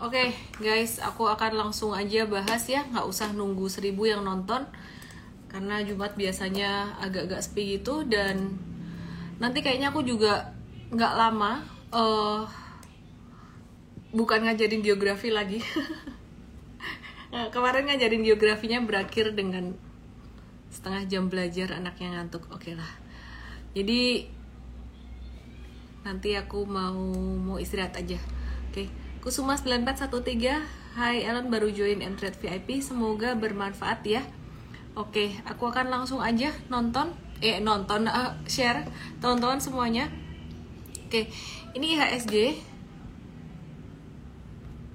Oke 0.00 0.32
guys, 0.56 0.96
aku 0.96 1.28
akan 1.28 1.60
langsung 1.60 1.92
aja 1.92 2.24
bahas 2.24 2.64
ya, 2.64 2.88
nggak 2.88 3.04
usah 3.04 3.36
nunggu 3.36 3.68
seribu 3.68 4.08
yang 4.08 4.24
nonton 4.24 4.64
karena 5.52 5.84
Jumat 5.84 6.16
biasanya 6.16 6.96
agak-agak 7.04 7.44
sepi 7.44 7.76
gitu 7.76 8.08
dan 8.08 8.56
nanti 9.36 9.60
kayaknya 9.60 9.92
aku 9.92 10.00
juga 10.00 10.56
nggak 10.88 11.14
lama 11.20 11.60
uh, 11.92 12.48
bukan 14.16 14.48
ngajarin 14.48 14.80
geografi 14.80 15.28
lagi. 15.28 15.60
Nah, 17.30 17.46
kemarin 17.54 17.86
ngajarin 17.86 18.26
geografinya 18.26 18.82
berakhir 18.82 19.38
dengan 19.38 19.78
setengah 20.66 21.06
jam 21.06 21.30
belajar 21.30 21.78
anaknya 21.78 22.18
ngantuk. 22.18 22.42
Oke 22.50 22.74
lah. 22.74 22.90
Jadi 23.70 24.26
nanti 26.02 26.34
aku 26.34 26.66
mau 26.66 26.98
mau 27.38 27.62
istirahat 27.62 27.94
aja. 28.02 28.18
Oke. 28.66 28.99
Kusuma 29.20 29.52
9413. 29.52 30.64
Hai 30.96 31.20
Ellen 31.28 31.52
baru 31.52 31.68
join 31.68 32.00
Entret 32.00 32.40
VIP. 32.40 32.80
Semoga 32.80 33.36
bermanfaat 33.36 34.00
ya. 34.08 34.24
Oke, 34.96 35.36
aku 35.44 35.68
akan 35.68 35.92
langsung 35.92 36.24
aja 36.24 36.48
nonton 36.72 37.12
eh 37.44 37.60
nonton 37.60 38.08
uh, 38.08 38.32
share 38.48 38.88
teman-teman 39.20 39.60
semuanya. 39.60 40.08
Oke, 41.04 41.28
ini 41.76 42.00
IHSG 42.00 42.64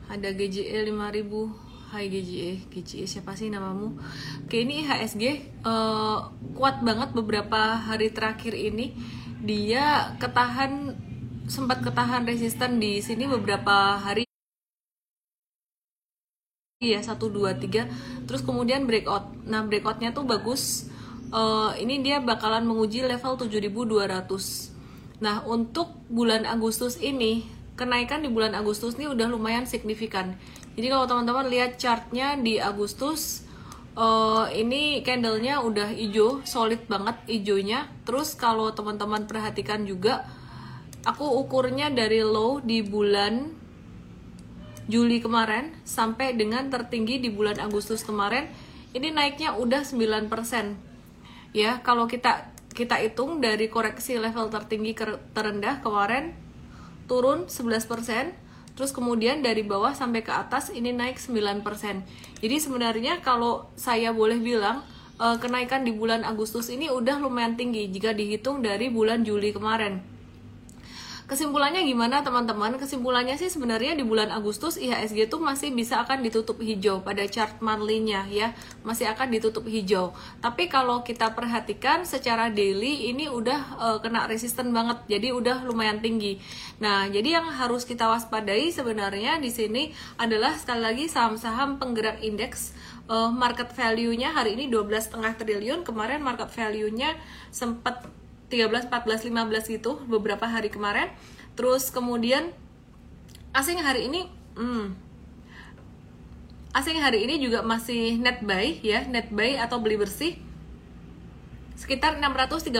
ada 0.10 0.30
GJE 0.34 0.74
5000 0.90 1.94
Hai 1.94 2.10
GJE, 2.10 2.66
GJE 2.74 3.06
siapa 3.06 3.38
sih 3.38 3.54
namamu? 3.54 3.94
Oke 4.42 4.66
ini 4.66 4.82
IHSG 4.82 5.54
uh, 5.62 6.34
kuat 6.58 6.82
banget 6.82 7.14
beberapa 7.14 7.78
hari 7.78 8.10
terakhir 8.10 8.58
ini. 8.58 8.90
Dia 9.46 10.18
ketahan 10.18 11.05
sempat 11.46 11.82
ketahan 11.86 12.26
resisten 12.26 12.82
di 12.82 13.02
sini 13.02 13.30
beberapa 13.30 14.02
hari. 14.02 14.26
Ya 16.82 17.02
satu 17.02 17.30
dua 17.32 17.56
tiga. 17.58 17.90
Terus 18.26 18.42
kemudian 18.42 18.86
breakout. 18.90 19.32
Nah 19.46 19.66
breakoutnya 19.66 20.12
tuh 20.14 20.26
bagus. 20.26 20.90
Uh, 21.34 21.74
ini 21.82 22.06
dia 22.06 22.22
bakalan 22.22 22.70
menguji 22.70 23.02
level 23.02 23.34
7200 23.36 24.78
nah 25.16 25.42
untuk 25.48 25.90
bulan 26.06 26.46
Agustus 26.46 27.02
ini 27.02 27.48
kenaikan 27.74 28.22
di 28.22 28.30
bulan 28.30 28.54
Agustus 28.54 28.94
ini 29.00 29.10
udah 29.10 29.26
lumayan 29.32 29.66
signifikan. 29.66 30.38
Jadi 30.76 30.88
kalau 30.92 31.08
teman-teman 31.08 31.48
lihat 31.48 31.80
chartnya 31.80 32.36
di 32.38 32.60
Agustus 32.60 33.48
uh, 33.96 34.48
ini 34.52 35.02
candlenya 35.02 35.64
udah 35.64 35.92
hijau 35.92 36.44
solid 36.44 36.84
banget 36.86 37.16
hijaunya. 37.32 37.88
Terus 38.04 38.36
kalau 38.36 38.72
teman-teman 38.76 39.24
perhatikan 39.26 39.88
juga 39.88 40.28
aku 41.06 41.26
ukurnya 41.46 41.94
dari 41.94 42.26
low 42.26 42.60
di 42.60 42.82
bulan 42.82 43.54
Juli 44.86 45.18
kemarin 45.22 45.74
sampai 45.82 46.38
dengan 46.38 46.70
tertinggi 46.70 47.18
di 47.22 47.30
bulan 47.30 47.58
Agustus 47.62 48.02
kemarin 48.02 48.50
ini 48.94 49.14
naiknya 49.14 49.58
udah 49.58 49.86
9% 49.86 50.30
ya 51.54 51.80
kalau 51.86 52.10
kita 52.10 52.54
kita 52.76 53.00
hitung 53.00 53.40
dari 53.40 53.72
koreksi 53.72 54.20
level 54.20 54.52
tertinggi 54.52 54.92
ke 54.98 55.06
terendah 55.32 55.80
kemarin 55.80 56.36
turun 57.08 57.48
11% 57.48 58.46
terus 58.76 58.92
kemudian 58.92 59.40
dari 59.40 59.64
bawah 59.64 59.96
sampai 59.96 60.20
ke 60.20 60.36
atas 60.36 60.68
ini 60.68 60.92
naik 60.92 61.16
9%. 61.16 61.64
Jadi 62.44 62.56
sebenarnya 62.60 63.24
kalau 63.24 63.72
saya 63.80 64.12
boleh 64.12 64.36
bilang 64.36 64.84
eh, 65.16 65.38
kenaikan 65.40 65.88
di 65.88 65.96
bulan 65.96 66.28
Agustus 66.28 66.68
ini 66.68 66.92
udah 66.92 67.24
lumayan 67.24 67.56
tinggi 67.56 67.88
jika 67.88 68.12
dihitung 68.12 68.60
dari 68.60 68.92
bulan 68.92 69.24
Juli 69.24 69.56
kemarin. 69.56 70.15
Kesimpulannya 71.26 71.82
gimana 71.90 72.22
teman-teman? 72.22 72.78
Kesimpulannya 72.78 73.34
sih 73.34 73.50
sebenarnya 73.50 73.98
di 73.98 74.06
bulan 74.06 74.30
Agustus 74.30 74.78
IHSG 74.78 75.26
itu 75.26 75.42
masih 75.42 75.74
bisa 75.74 75.98
akan 76.06 76.22
ditutup 76.22 76.62
hijau 76.62 77.02
pada 77.02 77.26
chart 77.26 77.58
monthly-nya 77.66 78.30
ya, 78.30 78.54
masih 78.86 79.10
akan 79.10 79.34
ditutup 79.34 79.66
hijau. 79.66 80.14
Tapi 80.38 80.70
kalau 80.70 81.02
kita 81.02 81.34
perhatikan 81.34 82.06
secara 82.06 82.54
daily 82.54 83.10
ini 83.10 83.26
udah 83.26 83.60
uh, 83.74 83.98
kena 84.06 84.30
resisten 84.30 84.70
banget, 84.70 85.02
jadi 85.10 85.34
udah 85.34 85.66
lumayan 85.66 85.98
tinggi. 85.98 86.38
Nah, 86.78 87.10
jadi 87.10 87.42
yang 87.42 87.50
harus 87.50 87.90
kita 87.90 88.06
waspadai 88.06 88.70
sebenarnya 88.70 89.42
di 89.42 89.50
sini 89.50 89.98
adalah 90.22 90.54
sekali 90.54 90.86
lagi 90.86 91.06
saham-saham 91.10 91.82
penggerak 91.82 92.22
indeks 92.22 92.78
uh, 93.10 93.34
market 93.34 93.74
value-nya 93.74 94.30
hari 94.30 94.54
ini 94.62 94.70
12,5 94.70 95.18
triliun, 95.42 95.82
kemarin 95.82 96.22
market 96.22 96.54
value-nya 96.54 97.18
sempat 97.50 98.06
13, 98.50 98.92
14, 98.92 99.30
15 99.30 99.76
gitu 99.76 100.02
beberapa 100.06 100.46
hari 100.46 100.70
kemarin. 100.70 101.10
Terus 101.56 101.90
kemudian 101.90 102.52
asing 103.56 103.80
hari 103.80 104.12
ini 104.12 104.28
hmm, 104.60 104.96
asing 106.76 107.00
hari 107.00 107.24
ini 107.24 107.40
juga 107.40 107.64
masih 107.64 108.20
net 108.20 108.44
buy 108.44 108.80
ya, 108.84 109.08
net 109.08 109.32
buy 109.32 109.56
atau 109.56 109.80
beli 109.80 109.96
bersih 109.96 110.36
sekitar 111.76 112.16
631 112.24 112.72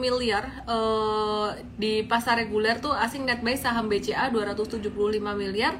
miliar 0.00 0.64
uh, 0.64 1.52
di 1.76 2.00
pasar 2.08 2.40
reguler 2.40 2.80
tuh 2.80 2.92
asing 2.96 3.28
net 3.28 3.44
buy 3.44 3.52
saham 3.52 3.92
BCA 3.92 4.32
275 4.32 4.88
miliar 5.36 5.76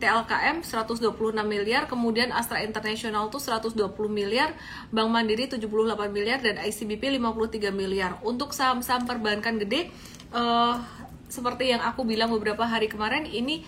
TLKM 0.00 0.64
126 0.64 1.12
miliar, 1.44 1.84
kemudian 1.84 2.32
Astra 2.32 2.64
International 2.64 3.28
tuh 3.28 3.38
120 3.38 3.76
miliar, 4.08 4.56
Bank 4.88 5.12
Mandiri 5.12 5.46
78 5.46 5.68
miliar 6.08 6.40
dan 6.40 6.56
ICBP 6.56 7.20
53 7.20 7.68
miliar. 7.70 8.16
Untuk 8.24 8.56
saham-saham 8.56 9.04
perbankan 9.04 9.60
gede 9.60 9.92
uh, 10.32 10.80
seperti 11.28 11.70
yang 11.70 11.84
aku 11.84 12.02
bilang 12.08 12.32
beberapa 12.32 12.64
hari 12.66 12.88
kemarin 12.88 13.28
ini 13.28 13.62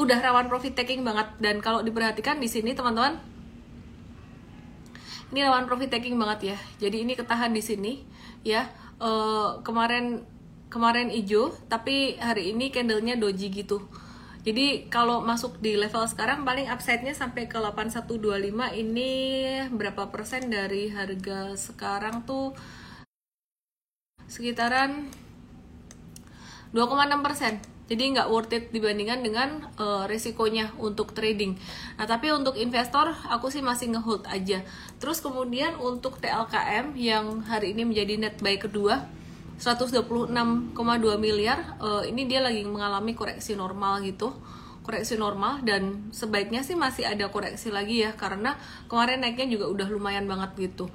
udah 0.00 0.16
rawan 0.24 0.48
profit 0.48 0.72
taking 0.72 1.04
banget 1.04 1.28
dan 1.36 1.60
kalau 1.60 1.84
diperhatikan 1.84 2.40
di 2.40 2.48
sini 2.48 2.72
teman-teman 2.72 3.20
ini 5.32 5.40
rawan 5.44 5.68
profit 5.68 5.92
taking 5.92 6.16
banget 6.16 6.56
ya. 6.56 6.58
Jadi 6.88 7.04
ini 7.04 7.12
ketahan 7.12 7.52
di 7.52 7.60
sini 7.60 7.92
ya. 8.46 8.68
Uh, 9.02 9.58
kemarin 9.66 10.22
kemarin 10.72 11.10
hijau 11.12 11.52
tapi 11.68 12.16
hari 12.16 12.54
ini 12.54 12.72
candlenya 12.72 13.18
doji 13.18 13.52
gitu 13.52 13.84
jadi 14.42 14.90
kalau 14.90 15.22
masuk 15.22 15.62
di 15.62 15.78
level 15.78 16.02
sekarang 16.10 16.42
paling 16.42 16.66
upside-nya 16.66 17.14
sampai 17.14 17.46
ke 17.46 17.62
8125 17.62 18.74
ini 18.74 19.12
berapa 19.70 20.10
persen 20.10 20.50
dari 20.50 20.90
harga 20.90 21.54
sekarang 21.54 22.26
tuh 22.26 22.50
sekitaran 24.26 25.06
2,6 26.74 27.22
persen. 27.22 27.62
Jadi 27.86 28.16
nggak 28.18 28.30
worth 28.32 28.56
it 28.56 28.64
dibandingkan 28.74 29.20
dengan 29.22 29.48
uh, 29.78 30.10
resikonya 30.10 30.74
untuk 30.80 31.14
trading. 31.14 31.54
Nah 32.00 32.08
tapi 32.10 32.34
untuk 32.34 32.58
investor 32.58 33.14
aku 33.30 33.46
sih 33.46 33.62
masih 33.62 33.94
ngehold 33.94 34.26
aja. 34.26 34.66
Terus 34.98 35.22
kemudian 35.22 35.78
untuk 35.78 36.18
TLKM 36.18 36.98
yang 36.98 37.46
hari 37.46 37.78
ini 37.78 37.86
menjadi 37.86 38.18
net 38.18 38.42
buy 38.42 38.58
kedua 38.58 39.06
126,2 39.62 40.74
miliar 41.22 41.78
uh, 41.78 42.02
ini 42.02 42.26
dia 42.26 42.42
lagi 42.42 42.66
mengalami 42.66 43.14
koreksi 43.14 43.54
normal 43.54 44.02
gitu. 44.02 44.34
Koreksi 44.82 45.14
normal 45.14 45.62
dan 45.62 46.10
sebaiknya 46.10 46.66
sih 46.66 46.74
masih 46.74 47.06
ada 47.06 47.30
koreksi 47.30 47.70
lagi 47.70 48.02
ya 48.02 48.10
karena 48.18 48.58
kemarin 48.90 49.22
naiknya 49.22 49.54
juga 49.54 49.70
udah 49.70 49.86
lumayan 49.86 50.26
banget 50.26 50.50
gitu. 50.58 50.90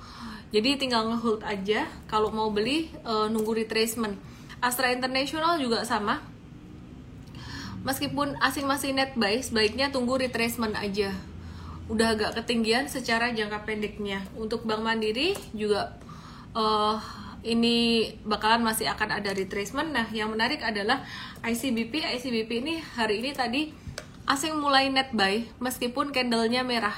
Jadi 0.51 0.75
tinggal 0.75 1.07
ngehold 1.07 1.47
aja 1.47 1.88
kalau 2.11 2.28
mau 2.28 2.51
beli 2.51 2.91
uh, 3.07 3.31
nunggu 3.31 3.63
retracement. 3.63 4.19
Astra 4.59 4.91
International 4.91 5.55
juga 5.63 5.88
sama. 5.88 6.19
Meskipun 7.88 8.35
asing 8.44 8.67
masih 8.67 8.91
net 8.91 9.16
buy 9.16 9.39
sebaiknya 9.39 9.95
tunggu 9.95 10.19
retracement 10.19 10.75
aja. 10.75 11.16
Udah 11.88 12.19
agak 12.19 12.44
ketinggian 12.44 12.91
secara 12.91 13.31
jangka 13.31 13.63
pendeknya. 13.63 14.28
Untuk 14.35 14.67
Bank 14.67 14.84
Mandiri 14.84 15.39
juga 15.55 15.95
uh, 16.51 16.99
ini 17.46 18.09
bakalan 18.25 18.64
masih 18.66 18.90
akan 18.90 19.22
ada 19.22 19.34
retracement. 19.34 19.90
Nah, 19.94 20.08
yang 20.14 20.34
menarik 20.34 20.64
adalah 20.64 21.03
ICBP. 21.46 22.02
ICBP 22.02 22.52
ini 22.66 22.81
hari 22.98 23.22
ini 23.22 23.31
tadi 23.34 23.62
asing 24.28 24.59
mulai 24.59 24.92
net 24.92 25.14
buy 25.16 25.46
meskipun 25.61 26.11
candlenya 26.11 26.66
merah. 26.66 26.96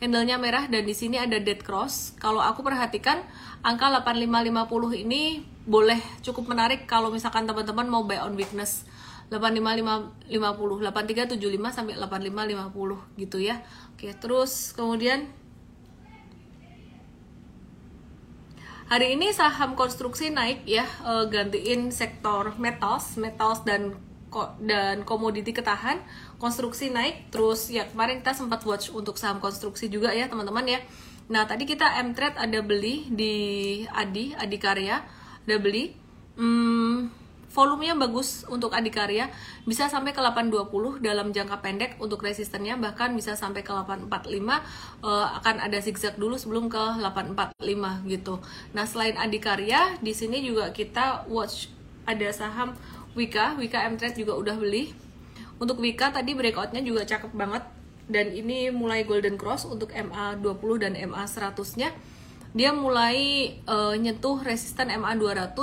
Candlenya 0.00 0.40
merah 0.40 0.64
dan 0.68 0.88
di 0.88 0.96
sini 0.96 1.20
ada 1.20 1.36
dead 1.36 1.60
cross. 1.60 2.16
Kalau 2.16 2.40
aku 2.40 2.64
perhatikan 2.64 3.20
angka 3.60 3.92
8550 4.00 5.04
ini 5.04 5.44
boleh 5.68 6.00
cukup 6.24 6.48
menarik 6.48 6.88
kalau 6.88 7.12
misalkan 7.12 7.44
teman-teman 7.44 7.84
mau 7.84 8.02
buy 8.08 8.22
on 8.24 8.38
weakness. 8.38 8.88
8550 9.30 10.90
8375 10.90 11.70
sampai 11.70 11.94
8550 11.94 13.20
gitu 13.22 13.38
ya. 13.38 13.62
Oke, 13.94 14.10
terus 14.18 14.74
kemudian 14.74 15.30
Hari 18.90 19.14
ini 19.14 19.30
saham 19.30 19.78
konstruksi 19.78 20.34
naik 20.34 20.66
ya, 20.66 20.82
uh, 21.06 21.30
gantiin 21.30 21.94
sektor 21.94 22.58
metals, 22.58 23.14
metals 23.14 23.62
dan 23.62 23.94
dan 24.66 25.06
komoditi 25.06 25.54
ketahan, 25.54 26.02
konstruksi 26.42 26.90
naik. 26.90 27.30
Terus 27.30 27.70
ya 27.70 27.86
kemarin 27.86 28.18
kita 28.18 28.34
sempat 28.34 28.66
watch 28.66 28.90
untuk 28.90 29.14
saham 29.14 29.38
konstruksi 29.38 29.86
juga 29.86 30.10
ya 30.10 30.26
teman-teman 30.26 30.66
ya. 30.66 30.82
Nah 31.30 31.46
tadi 31.46 31.70
kita 31.70 32.02
M 32.02 32.18
Trade 32.18 32.34
ada 32.34 32.58
beli 32.66 33.06
di 33.14 33.34
Adi, 33.86 34.34
Adi 34.34 34.58
Karya, 34.58 35.06
ada 35.46 35.56
beli. 35.62 35.94
Hmm, 36.34 37.14
volumenya 37.50 37.98
bagus 37.98 38.46
untuk 38.46 38.70
adikarya 38.70 39.26
bisa 39.66 39.90
sampai 39.90 40.14
ke 40.14 40.22
820 40.22 41.02
dalam 41.02 41.34
jangka 41.34 41.58
pendek 41.58 41.98
untuk 41.98 42.22
resistennya 42.22 42.78
bahkan 42.78 43.10
bisa 43.12 43.34
sampai 43.34 43.66
ke 43.66 43.74
845 43.74 44.06
uh, 44.06 45.26
akan 45.42 45.56
ada 45.58 45.78
zigzag 45.82 46.14
dulu 46.14 46.38
sebelum 46.38 46.70
ke 46.70 46.78
845 47.02 48.06
gitu. 48.06 48.38
Nah 48.70 48.86
selain 48.86 49.18
adikarya 49.18 49.98
di 49.98 50.14
sini 50.14 50.46
juga 50.46 50.70
kita 50.70 51.26
watch 51.26 51.68
ada 52.06 52.30
saham 52.30 52.78
Wika. 53.18 53.58
Wika 53.58 53.82
M 53.90 53.98
Trade 53.98 54.22
juga 54.22 54.38
udah 54.38 54.54
beli. 54.54 54.94
Untuk 55.58 55.82
Wika 55.82 56.14
tadi 56.14 56.32
breakoutnya 56.38 56.80
juga 56.80 57.02
cakep 57.02 57.34
banget. 57.34 57.66
Dan 58.10 58.34
ini 58.34 58.74
mulai 58.74 59.06
golden 59.06 59.38
cross 59.38 59.62
untuk 59.62 59.94
MA20 59.94 60.70
dan 60.82 60.92
MA100 60.98 61.78
nya 61.78 61.94
dia 62.50 62.74
mulai 62.74 63.54
uh, 63.70 63.94
nyentuh 63.94 64.42
resisten 64.42 64.90
MA200 64.90 65.54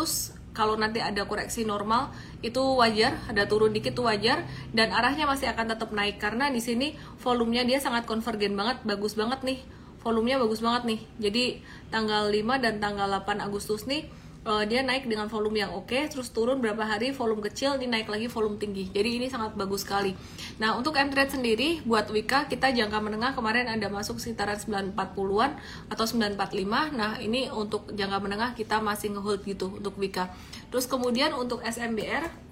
kalau 0.57 0.73
nanti 0.73 0.97
ada 0.97 1.29
koreksi 1.29 1.69
normal 1.69 2.09
itu 2.41 2.57
wajar, 2.57 3.13
ada 3.29 3.45
turun 3.45 3.69
dikit 3.69 3.93
itu 3.93 4.01
wajar 4.01 4.41
dan 4.73 4.89
arahnya 4.89 5.29
masih 5.29 5.53
akan 5.53 5.77
tetap 5.77 5.93
naik 5.93 6.17
karena 6.17 6.49
di 6.49 6.57
sini 6.57 6.97
volumenya 7.21 7.61
dia 7.61 7.77
sangat 7.77 8.09
konvergen 8.09 8.57
banget, 8.57 8.81
bagus 8.81 9.13
banget 9.13 9.45
nih. 9.45 9.61
Volumenya 10.01 10.41
bagus 10.41 10.65
banget 10.65 10.89
nih. 10.89 10.99
Jadi 11.21 11.45
tanggal 11.93 12.33
5 12.33 12.57
dan 12.57 12.81
tanggal 12.81 13.05
8 13.05 13.37
Agustus 13.45 13.85
nih 13.85 14.09
uh, 14.47 14.63
dia 14.63 14.79
naik 14.81 15.11
dengan 15.11 15.27
volume 15.27 15.67
yang 15.67 15.75
oke, 15.75 15.91
okay, 15.91 16.07
terus 16.07 16.31
turun 16.31 16.63
berapa 16.63 16.79
hari 16.87 17.11
volume 17.11 17.43
kecil, 17.43 17.75
ini 17.75 17.91
naik 17.91 18.07
lagi 18.07 18.31
volume 18.31 18.55
tinggi. 18.55 18.87
Jadi 18.95 19.19
ini 19.19 19.27
sangat 19.27 19.59
bagus 19.59 19.83
sekali. 19.83 20.15
Nah 20.63 20.79
untuk 20.79 20.95
M-Trade 20.95 21.35
sendiri 21.35 21.83
buat 21.83 22.07
Wika 22.07 22.47
kita 22.47 22.71
jangka 22.71 22.97
menengah 23.03 23.35
kemarin 23.35 23.67
ada 23.67 23.91
masuk 23.91 24.23
sekitaran 24.23 24.55
940-an 24.55 25.59
atau 25.91 26.05
945. 26.07 26.95
Nah 26.95 27.19
ini 27.19 27.51
untuk 27.51 27.91
jangka 27.91 28.17
menengah 28.23 28.55
kita 28.55 28.79
masih 28.79 29.11
ngehold 29.13 29.43
gitu 29.43 29.67
untuk 29.83 29.99
Wika. 29.99 30.31
Terus 30.71 30.87
kemudian 30.87 31.35
untuk 31.35 31.59
SMBR 31.61 32.47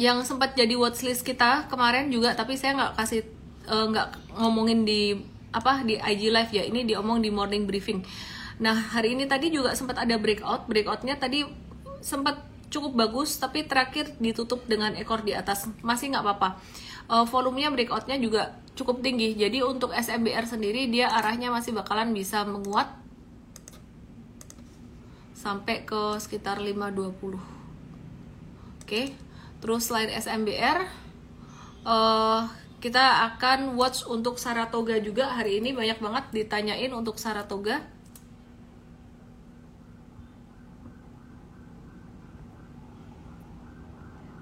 yang 0.00 0.24
sempat 0.24 0.56
jadi 0.56 0.72
watchlist 0.72 1.20
kita 1.20 1.68
kemarin 1.68 2.08
juga 2.08 2.32
tapi 2.32 2.56
saya 2.56 2.74
nggak 2.74 2.92
kasih 2.96 3.22
eh, 3.68 3.86
nggak 3.92 4.08
uh, 4.34 4.40
ngomongin 4.40 4.88
di 4.88 5.31
apa 5.52 5.84
di 5.84 6.00
IG 6.00 6.32
live 6.32 6.52
ya 6.52 6.64
ini 6.64 6.88
diomong 6.88 7.20
di 7.20 7.28
morning 7.28 7.68
briefing. 7.68 8.02
Nah 8.60 8.74
hari 8.74 9.14
ini 9.14 9.28
tadi 9.28 9.52
juga 9.52 9.76
sempat 9.76 10.00
ada 10.00 10.16
breakout 10.16 10.66
breakoutnya 10.66 11.20
tadi 11.20 11.44
sempat 12.02 12.42
cukup 12.72 12.96
bagus 12.96 13.36
tapi 13.36 13.68
terakhir 13.68 14.16
ditutup 14.16 14.64
dengan 14.66 14.96
ekor 14.96 15.22
di 15.22 15.36
atas. 15.36 15.68
Masih 15.84 16.10
nggak 16.12 16.24
apa-apa. 16.24 16.48
Uh, 17.06 17.24
volumenya 17.28 17.68
breakoutnya 17.68 18.16
juga 18.16 18.56
cukup 18.72 19.04
tinggi. 19.04 19.36
Jadi 19.36 19.60
untuk 19.60 19.92
SMBR 19.92 20.48
sendiri 20.48 20.88
dia 20.88 21.12
arahnya 21.12 21.52
masih 21.52 21.76
bakalan 21.76 22.16
bisa 22.16 22.42
menguat 22.48 23.02
sampai 25.42 25.82
ke 25.82 26.22
sekitar 26.22 26.62
520 26.62 27.34
oke 27.34 27.42
okay. 28.78 29.10
terus 29.58 29.90
selain 29.90 30.06
SMBR 30.14 30.86
uh, 31.82 32.46
kita 32.82 33.30
akan 33.30 33.78
watch 33.78 34.02
untuk 34.10 34.42
Saratoga 34.42 34.98
juga. 34.98 35.30
Hari 35.30 35.62
ini 35.62 35.70
banyak 35.70 36.02
banget 36.02 36.24
ditanyain 36.34 36.90
untuk 36.90 37.14
Saratoga. 37.14 37.78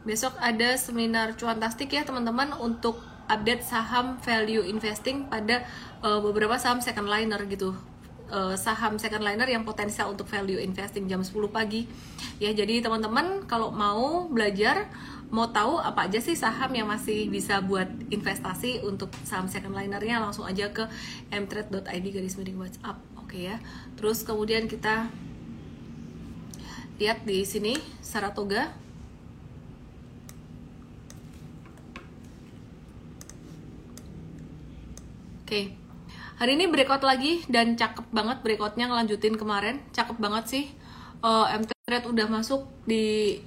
Besok 0.08 0.40
ada 0.40 0.80
seminar 0.80 1.36
cuantastik 1.36 1.92
ya 1.92 2.08
teman-teman 2.08 2.56
untuk 2.56 3.04
update 3.28 3.60
saham 3.60 4.16
value 4.24 4.64
investing 4.64 5.28
pada 5.28 5.60
uh, 6.00 6.24
beberapa 6.24 6.56
saham 6.56 6.80
second 6.80 7.12
liner 7.12 7.44
gitu. 7.44 7.76
Uh, 8.32 8.56
saham 8.56 8.96
second 8.96 9.20
liner 9.20 9.44
yang 9.44 9.68
potensial 9.68 10.08
untuk 10.08 10.24
value 10.24 10.56
investing 10.56 11.04
jam 11.04 11.20
10 11.20 11.36
pagi. 11.52 11.84
Ya 12.40 12.56
jadi 12.56 12.80
teman-teman 12.80 13.44
kalau 13.44 13.68
mau 13.68 14.24
belajar 14.32 14.88
mau 15.30 15.46
tahu 15.46 15.78
apa 15.78 16.10
aja 16.10 16.18
sih 16.18 16.34
saham 16.34 16.74
yang 16.74 16.90
masih 16.90 17.30
bisa 17.30 17.62
buat 17.62 17.86
investasi 18.10 18.82
untuk 18.82 19.14
saham 19.22 19.46
second 19.46 19.78
linernya 19.78 20.18
langsung 20.18 20.42
aja 20.42 20.74
ke 20.74 20.90
mtrade.id 21.30 22.06
garis 22.10 22.34
miring 22.34 22.58
WhatsApp. 22.58 22.98
Oke 23.14 23.38
okay 23.38 23.42
ya. 23.54 23.56
Terus 23.94 24.26
kemudian 24.26 24.66
kita 24.66 25.06
lihat 26.98 27.22
di 27.22 27.46
sini 27.46 27.78
Saratoga. 28.02 28.74
Oke. 35.46 35.66
Okay. 35.66 35.66
hari 36.38 36.54
ini 36.54 36.70
breakout 36.70 37.02
lagi 37.02 37.42
dan 37.50 37.74
cakep 37.74 38.06
banget 38.14 38.42
breakoutnya 38.42 38.86
ngelanjutin 38.90 39.34
kemarin. 39.38 39.82
Cakep 39.94 40.18
banget 40.18 40.44
sih. 40.46 40.64
Uh, 41.22 41.46
mtrade 41.58 42.06
udah 42.06 42.26
masuk 42.30 42.70
di 42.86 43.38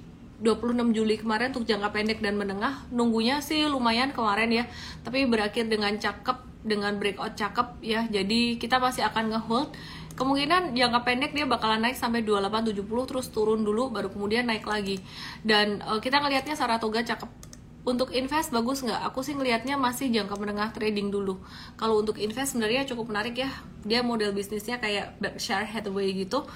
26 0.44 0.92
Juli 0.92 1.16
kemarin 1.16 1.50
untuk 1.56 1.64
jangka 1.64 1.88
pendek 1.90 2.20
dan 2.20 2.36
menengah 2.36 2.84
nunggunya 2.92 3.40
sih 3.40 3.64
lumayan 3.64 4.12
kemarin 4.12 4.52
ya 4.52 4.64
tapi 5.00 5.24
berakhir 5.24 5.66
dengan 5.72 5.96
cakep 5.96 6.62
dengan 6.64 7.00
breakout 7.00 7.34
cakep 7.34 7.80
ya 7.80 8.04
jadi 8.06 8.60
kita 8.60 8.76
masih 8.76 9.08
akan 9.08 9.32
ngehold 9.32 9.72
kemungkinan 10.14 10.76
jangka 10.76 11.00
pendek 11.02 11.32
dia 11.32 11.48
bakalan 11.48 11.82
naik 11.82 11.96
sampai 11.96 12.22
2870 12.22 13.08
terus 13.10 13.26
turun 13.32 13.64
dulu 13.64 13.90
baru 13.90 14.12
kemudian 14.12 14.44
naik 14.44 14.68
lagi 14.68 15.00
dan 15.42 15.80
uh, 15.82 15.98
kita 15.98 16.20
ngelihatnya 16.20 16.54
Saratoga 16.54 17.00
cakep 17.00 17.54
untuk 17.84 18.16
invest 18.16 18.48
bagus 18.48 18.80
nggak? 18.80 19.12
Aku 19.12 19.20
sih 19.20 19.36
ngelihatnya 19.36 19.76
masih 19.76 20.08
jangka 20.08 20.40
menengah 20.40 20.72
trading 20.72 21.12
dulu. 21.12 21.36
Kalau 21.76 22.00
untuk 22.00 22.16
invest 22.16 22.56
sebenarnya 22.56 22.88
cukup 22.88 23.12
menarik 23.12 23.36
ya. 23.36 23.52
Dia 23.84 24.00
model 24.00 24.32
bisnisnya 24.32 24.80
kayak 24.80 25.20
Berkshire 25.20 25.68
Hathaway 25.68 26.16
gitu 26.16 26.48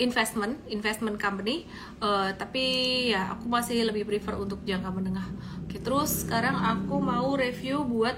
investment 0.00 0.56
investment 0.72 1.20
company. 1.20 1.68
Uh, 2.00 2.32
tapi 2.34 2.64
ya 3.12 3.36
aku 3.36 3.46
masih 3.46 3.84
lebih 3.84 4.08
prefer 4.08 4.34
untuk 4.40 4.64
jangka 4.64 4.88
menengah. 4.90 5.28
Oke 5.62 5.78
terus 5.78 6.24
sekarang 6.24 6.56
aku 6.56 6.98
mau 6.98 7.36
review 7.36 7.84
buat 7.84 8.16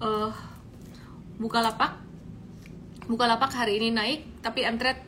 uh, 0.00 0.30
Bukalapak. 1.34 1.98
Bukalapak 3.10 3.50
hari 3.52 3.82
ini 3.82 3.90
naik 3.90 4.24
tapi 4.40 4.64
entret 4.64 5.02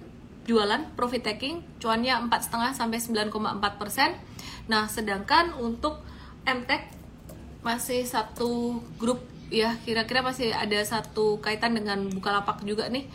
jualan 0.44 0.94
profit 0.98 1.22
taking 1.22 1.62
cuannya 1.78 2.18
4,5 2.28 2.74
sampai 2.74 2.98
9,4 3.30 3.80
persen. 3.80 4.10
Nah 4.66 4.90
sedangkan 4.90 5.54
untuk 5.54 6.02
MTEK 6.42 6.92
masih 7.62 8.06
satu 8.06 8.82
grup 8.98 9.22
ya 9.50 9.78
kira-kira 9.86 10.22
masih 10.22 10.50
ada 10.50 10.82
satu 10.82 11.38
kaitan 11.38 11.78
dengan 11.78 12.10
Bukalapak 12.10 12.66
juga 12.66 12.90
nih. 12.90 13.06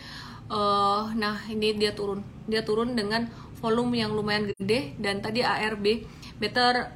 Uh, 0.51 1.11
nah 1.15 1.39
ini 1.47 1.75
dia 1.75 1.95
turun 1.95 2.23
dia 2.49 2.61
turun 2.65 2.97
dengan 2.97 3.29
volume 3.61 4.01
yang 4.01 4.13
lumayan 4.13 4.49
gede 4.57 4.97
dan 4.97 5.21
tadi 5.21 5.45
ARB 5.45 6.05
better 6.41 6.89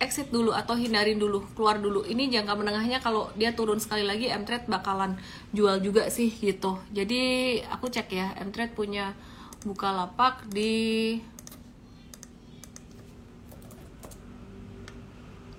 exit 0.00 0.32
dulu 0.32 0.56
atau 0.56 0.76
hindarin 0.76 1.20
dulu 1.20 1.44
keluar 1.52 1.76
dulu 1.76 2.08
ini 2.08 2.32
jangka 2.32 2.56
menengahnya 2.56 3.04
kalau 3.04 3.28
dia 3.36 3.52
turun 3.52 3.76
sekali 3.76 4.04
lagi 4.04 4.32
M-Trade 4.32 4.68
bakalan 4.68 5.20
jual 5.52 5.80
juga 5.84 6.08
sih 6.08 6.32
gitu 6.32 6.80
jadi 6.92 7.20
aku 7.68 7.92
cek 7.92 8.08
ya 8.08 8.32
M-Trade 8.40 8.72
punya 8.72 9.12
buka 9.64 9.92
lapak 9.92 10.48
di 10.48 11.20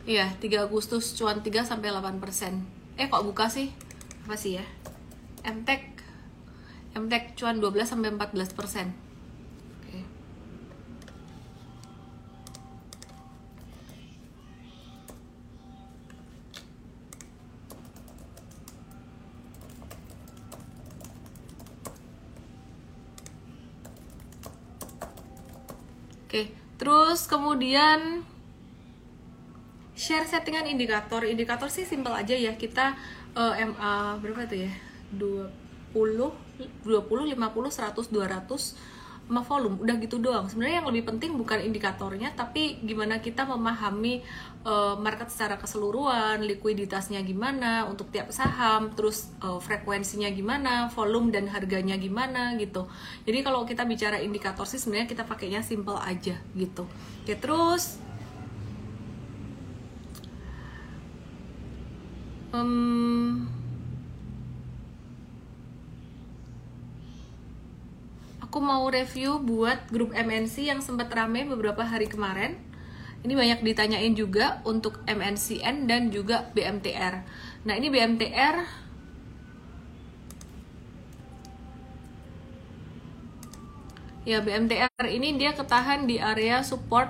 Iya, 0.02 0.34
3 0.42 0.66
Agustus 0.66 1.14
cuan 1.14 1.46
3 1.46 1.62
sampai 1.62 1.94
8%. 1.94 2.18
Eh 2.98 3.06
kok 3.06 3.22
buka 3.22 3.54
sih? 3.54 3.70
Apa 4.26 4.34
sih 4.34 4.58
ya? 4.58 4.66
MTEK 5.46 5.91
MTEK 6.92 7.40
cuan 7.40 7.56
12 7.64 7.88
sampai 7.88 8.12
14 8.12 8.52
persen. 8.52 8.92
Oke. 9.80 10.00
Oke, 26.28 26.42
terus 26.76 27.24
kemudian 27.28 28.28
share 29.96 30.28
settingan 30.28 30.68
indikator. 30.68 31.24
Indikator 31.24 31.72
sih 31.72 31.88
simple 31.88 32.12
aja 32.12 32.36
ya. 32.36 32.60
Kita 32.60 33.00
uh, 33.40 33.56
eh, 33.56 33.64
MA 33.64 34.20
berapa 34.20 34.44
tuh 34.44 34.68
ya? 34.68 34.72
20 35.94 36.52
20, 36.86 37.34
50, 37.34 37.38
100, 37.38 38.12
200 38.12 39.02
sama 39.32 39.48
volume. 39.48 39.80
Udah 39.80 39.96
gitu 39.96 40.20
doang. 40.20 40.52
Sebenarnya 40.52 40.84
yang 40.84 40.90
lebih 40.92 41.08
penting 41.08 41.40
bukan 41.40 41.64
indikatornya 41.64 42.36
tapi 42.36 42.84
gimana 42.84 43.24
kita 43.24 43.48
memahami 43.48 44.20
uh, 44.68 45.00
market 45.00 45.32
secara 45.32 45.56
keseluruhan 45.56 46.44
likuiditasnya 46.44 47.24
gimana 47.24 47.88
untuk 47.88 48.12
tiap 48.12 48.28
saham 48.36 48.92
terus 48.92 49.32
uh, 49.40 49.56
frekuensinya 49.64 50.28
gimana 50.36 50.92
volume 50.92 51.32
dan 51.32 51.48
harganya 51.48 51.96
gimana 51.96 52.60
gitu. 52.60 52.92
Jadi 53.24 53.40
kalau 53.40 53.64
kita 53.64 53.88
bicara 53.88 54.20
indikator 54.20 54.68
sih 54.68 54.84
sebenarnya 54.84 55.08
kita 55.08 55.24
pakainya 55.24 55.64
simple 55.64 55.96
aja 55.96 56.36
gitu. 56.52 56.84
Oke 57.24 57.40
terus 57.40 58.04
um, 62.52 63.61
aku 68.52 68.60
mau 68.60 68.84
review 68.92 69.40
buat 69.40 69.88
grup 69.88 70.12
MNC 70.12 70.68
yang 70.68 70.84
sempat 70.84 71.08
rame 71.16 71.48
beberapa 71.48 71.88
hari 71.88 72.12
kemarin. 72.12 72.60
Ini 73.24 73.32
banyak 73.32 73.64
ditanyain 73.64 74.12
juga 74.12 74.60
untuk 74.68 75.00
MNCN 75.08 75.88
dan 75.88 76.12
juga 76.12 76.52
BMTR. 76.52 77.24
Nah, 77.64 77.74
ini 77.80 77.88
BMTR 77.88 78.84
Ya, 84.28 84.44
BMTR 84.44 84.92
ini 85.08 85.40
dia 85.40 85.56
ketahan 85.56 86.04
di 86.04 86.20
area 86.20 86.60
support 86.60 87.08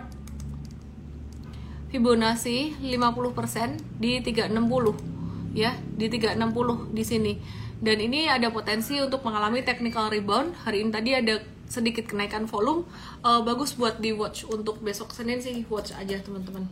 Fibonacci 1.89 2.77
50% 2.86 3.81
di 3.98 4.21
360 4.21 5.57
ya, 5.57 5.74
di 5.98 6.05
360 6.05 6.93
di 6.93 7.03
sini 7.03 7.33
dan 7.81 7.97
ini 7.97 8.29
ada 8.29 8.53
potensi 8.53 9.01
untuk 9.01 9.25
mengalami 9.25 9.65
technical 9.65 10.13
rebound. 10.13 10.53
Hari 10.69 10.85
ini 10.85 10.89
tadi 10.93 11.11
ada 11.17 11.41
sedikit 11.65 12.05
kenaikan 12.05 12.45
volume. 12.45 12.85
Uh, 13.25 13.41
bagus 13.41 13.73
buat 13.73 13.97
di 13.97 14.13
watch 14.13 14.45
untuk 14.45 14.77
besok 14.85 15.09
Senin 15.17 15.41
sih. 15.41 15.65
Watch 15.65 15.89
aja 15.97 16.21
teman-teman. 16.21 16.69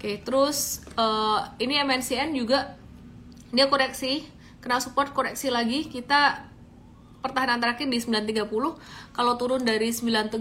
Oke 0.00 0.20
terus 0.24 0.80
uh, 0.96 1.52
ini 1.60 1.76
MNCN 1.84 2.32
juga 2.32 2.72
dia 3.52 3.68
koreksi 3.68 4.24
kena 4.64 4.80
support 4.80 5.12
koreksi 5.12 5.52
lagi. 5.52 5.92
Kita 5.92 6.40
pertahanan 7.20 7.60
terakhir 7.60 7.88
di 7.92 8.00
930 8.00 8.48
kalau 9.12 9.32
turun 9.36 9.60
dari 9.60 9.92
930 9.92 10.40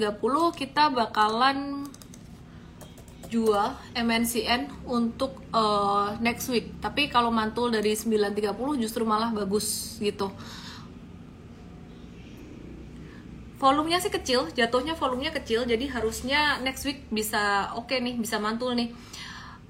kita 0.56 0.92
bakalan 0.92 1.88
jual 3.34 3.74
MNCN 3.98 4.86
untuk 4.86 5.42
uh, 5.50 6.14
next 6.22 6.54
week. 6.54 6.70
Tapi 6.78 7.10
kalau 7.10 7.34
mantul 7.34 7.74
dari 7.74 7.98
9.30 7.98 8.54
justru 8.78 9.02
malah 9.02 9.34
bagus 9.34 9.98
gitu. 9.98 10.30
Volumenya 13.58 14.04
sih 14.04 14.12
kecil, 14.12 14.52
jatuhnya 14.54 14.94
volumenya 14.94 15.32
kecil, 15.32 15.64
jadi 15.64 15.88
harusnya 15.88 16.60
next 16.62 16.84
week 16.84 17.08
bisa 17.10 17.72
oke 17.74 17.90
okay 17.90 18.04
nih, 18.04 18.20
bisa 18.20 18.38
mantul 18.38 18.76
nih. 18.78 18.92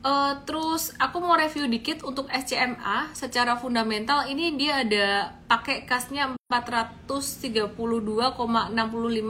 Uh, 0.03 0.35
terus 0.43 0.91
aku 0.99 1.23
mau 1.23 1.39
review 1.39 1.63
dikit 1.71 2.03
untuk 2.03 2.27
SCMA 2.27 3.15
secara 3.15 3.55
fundamental 3.55 4.27
ini 4.27 4.51
dia 4.59 4.83
ada 4.83 5.31
pakai 5.47 5.87
kasnya 5.87 6.35
432,65 6.51 7.79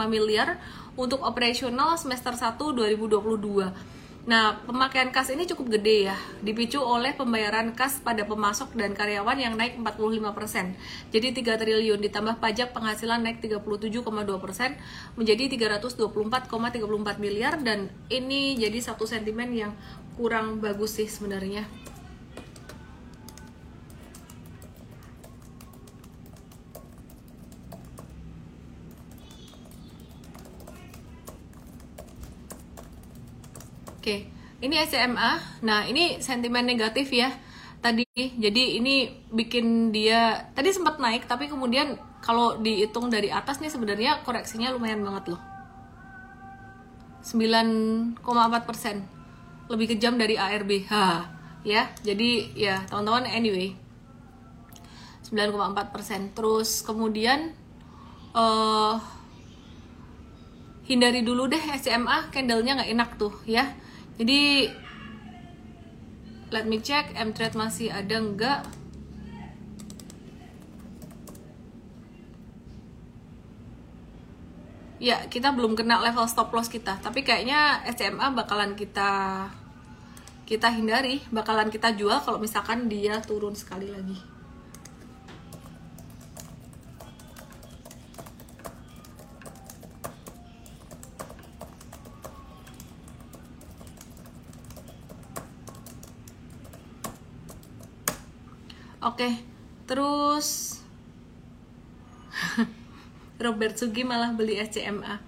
miliar 0.10 0.58
untuk 0.98 1.22
operasional 1.22 1.94
semester 2.02 2.34
1 2.34 2.58
2022 2.58 3.93
Nah, 4.24 4.56
pemakaian 4.64 5.12
kas 5.12 5.36
ini 5.36 5.44
cukup 5.44 5.76
gede 5.76 6.08
ya, 6.08 6.16
dipicu 6.40 6.80
oleh 6.80 7.12
pembayaran 7.12 7.76
kas 7.76 8.00
pada 8.00 8.24
pemasok 8.24 8.72
dan 8.72 8.96
karyawan 8.96 9.36
yang 9.36 9.60
naik 9.60 9.76
45%. 9.76 10.80
Jadi 11.12 11.44
3 11.44 11.60
triliun 11.60 12.00
ditambah 12.00 12.40
pajak 12.40 12.72
penghasilan 12.72 13.20
naik 13.20 13.44
37,2% 13.44 15.20
menjadi 15.20 15.44
324,34 15.76 17.20
miliar 17.20 17.60
dan 17.60 17.92
ini 18.08 18.56
jadi 18.56 18.80
satu 18.80 19.04
sentimen 19.04 19.52
yang 19.52 19.76
kurang 20.16 20.64
bagus 20.64 21.04
sih 21.04 21.12
sebenarnya. 21.12 21.68
Oke, 34.04 34.28
ini 34.60 34.76
SMA. 34.84 35.64
Nah, 35.64 35.88
ini 35.88 36.20
sentimen 36.20 36.68
negatif 36.68 37.08
ya 37.08 37.32
tadi. 37.80 38.04
Jadi 38.12 38.76
ini 38.76 39.08
bikin 39.32 39.96
dia 39.96 40.52
tadi 40.52 40.76
sempat 40.76 41.00
naik, 41.00 41.24
tapi 41.24 41.48
kemudian 41.48 41.96
kalau 42.20 42.60
dihitung 42.60 43.08
dari 43.08 43.32
atas 43.32 43.64
nih 43.64 43.72
sebenarnya 43.72 44.20
koreksinya 44.28 44.76
lumayan 44.76 45.08
banget 45.08 45.32
loh. 45.32 45.42
9,4 47.24 48.20
persen, 48.68 49.08
lebih 49.72 49.96
kejam 49.96 50.20
dari 50.20 50.36
ARB. 50.36 50.84
Ha, 50.92 51.24
ya. 51.64 51.88
Jadi 52.04 52.60
ya 52.60 52.84
teman-teman 52.92 53.24
anyway. 53.32 53.72
9,4 55.32 55.96
persen. 55.96 56.28
Terus 56.36 56.84
kemudian 56.84 57.56
uh, 58.36 59.00
hindari 60.92 61.24
dulu 61.24 61.48
deh 61.48 61.64
SMA 61.80 62.28
candlenya 62.36 62.84
nggak 62.84 62.92
enak 62.92 63.10
tuh 63.16 63.32
ya 63.48 63.80
jadi 64.20 64.70
let 66.54 66.70
me 66.70 66.78
check 66.80 67.10
M 67.18 67.34
trade 67.34 67.58
masih 67.58 67.90
ada 67.90 68.22
enggak 68.22 68.62
ya 75.04 75.28
kita 75.28 75.52
belum 75.52 75.76
kena 75.76 76.00
level 76.00 76.24
stop 76.32 76.56
loss 76.56 76.72
kita. 76.72 76.96
Tapi 77.04 77.28
kayaknya 77.28 77.84
SMA 77.92 78.32
bakalan 78.32 78.78
kita 78.80 79.52
kita 80.48 80.72
hindari 80.72 81.20
bakalan 81.34 81.68
kita 81.68 81.92
jual 81.98 82.24
kalau 82.24 82.40
misalkan 82.40 82.88
dia 82.88 83.20
turun 83.20 83.56
sekali 83.56 83.92
lagi 83.92 84.33
Oke, 99.14 99.30
terus 99.86 100.82
Robert 103.46 103.78
Sugi 103.78 104.02
malah 104.02 104.34
beli 104.34 104.58
SCMA. 104.58 105.22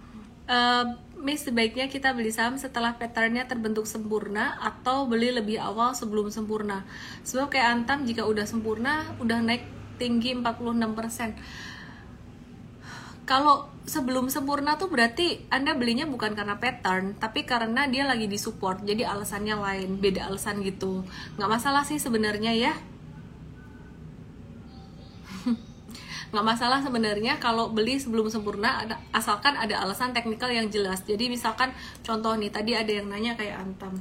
Uh, 0.50 0.50
eh, 0.50 0.86
Miss 1.22 1.46
sebaiknya 1.46 1.86
kita 1.86 2.10
beli 2.18 2.34
saham 2.34 2.58
setelah 2.58 2.98
patternnya 2.98 3.46
terbentuk 3.46 3.86
sempurna 3.86 4.58
atau 4.58 5.06
beli 5.06 5.30
lebih 5.30 5.62
awal 5.62 5.94
sebelum 5.94 6.34
sempurna. 6.34 6.82
Sebab 7.30 7.54
kayak 7.54 7.78
Antam 7.78 8.10
jika 8.10 8.26
udah 8.26 8.50
sempurna 8.50 9.06
udah 9.22 9.46
naik 9.46 9.70
tinggi 10.02 10.34
46%. 10.34 13.30
Kalau 13.30 13.70
sebelum 13.86 14.34
sempurna 14.34 14.82
tuh 14.82 14.90
berarti 14.90 15.46
Anda 15.54 15.78
belinya 15.78 16.10
bukan 16.10 16.34
karena 16.34 16.58
pattern, 16.58 17.22
tapi 17.22 17.46
karena 17.46 17.86
dia 17.86 18.10
lagi 18.10 18.26
di 18.26 18.42
support. 18.42 18.82
Jadi 18.82 19.06
alasannya 19.06 19.62
lain, 19.62 20.02
beda 20.02 20.26
alasan 20.26 20.66
gitu. 20.66 21.06
Nggak 21.38 21.50
masalah 21.54 21.86
sih 21.86 22.02
sebenarnya 22.02 22.58
ya. 22.58 22.74
Nggak 26.36 26.44
masalah 26.44 26.84
sebenarnya 26.84 27.40
kalau 27.40 27.72
beli 27.72 27.96
sebelum 27.96 28.28
sempurna 28.28 28.84
asalkan 29.16 29.56
ada 29.56 29.80
alasan 29.80 30.12
teknikal 30.12 30.52
yang 30.52 30.68
jelas. 30.68 31.00
Jadi 31.08 31.32
misalkan 31.32 31.72
contoh 32.04 32.36
nih 32.36 32.52
tadi 32.52 32.76
ada 32.76 32.92
yang 32.92 33.08
nanya 33.08 33.40
kayak 33.40 33.64
antam. 33.64 33.96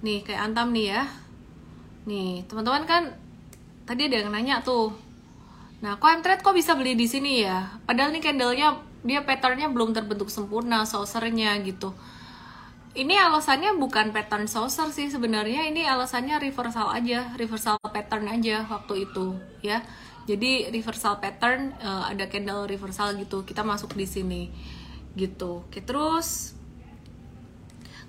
Nih 0.00 0.24
kayak 0.24 0.40
antam 0.48 0.72
nih 0.72 0.96
ya. 0.96 1.04
Nih 2.08 2.48
teman-teman 2.48 2.88
kan 2.88 3.02
tadi 3.84 4.08
ada 4.08 4.24
yang 4.24 4.32
nanya 4.32 4.64
tuh 4.64 4.96
nah 5.82 5.98
kok 5.98 6.22
trade 6.22 6.46
kok 6.46 6.54
bisa 6.56 6.72
beli 6.78 6.96
di 6.96 7.04
sini 7.04 7.44
ya? 7.44 7.76
Padahal 7.84 8.14
nih 8.16 8.24
candlenya 8.24 8.80
dia 9.04 9.20
patternnya 9.26 9.68
belum 9.68 9.92
terbentuk 9.92 10.32
sempurna 10.32 10.86
saucernya 10.88 11.58
gitu 11.66 11.92
ini 12.92 13.16
alasannya 13.16 13.80
bukan 13.80 14.12
pattern 14.12 14.44
saucer 14.44 14.92
sih 14.92 15.08
sebenarnya 15.08 15.64
ini 15.64 15.88
alasannya 15.88 16.36
reversal 16.36 16.92
aja 16.92 17.32
reversal 17.40 17.80
pattern 17.80 18.28
aja 18.28 18.68
waktu 18.68 19.08
itu 19.08 19.40
ya. 19.64 19.80
Jadi 20.22 20.70
reversal 20.70 21.18
pattern 21.18 21.74
uh, 21.82 22.06
ada 22.06 22.30
candle 22.30 22.68
reversal 22.68 23.16
gitu 23.16 23.42
kita 23.48 23.64
masuk 23.64 23.96
di 23.96 24.04
sini 24.04 24.42
gitu. 25.16 25.64
Oke 25.64 25.80
terus 25.80 26.52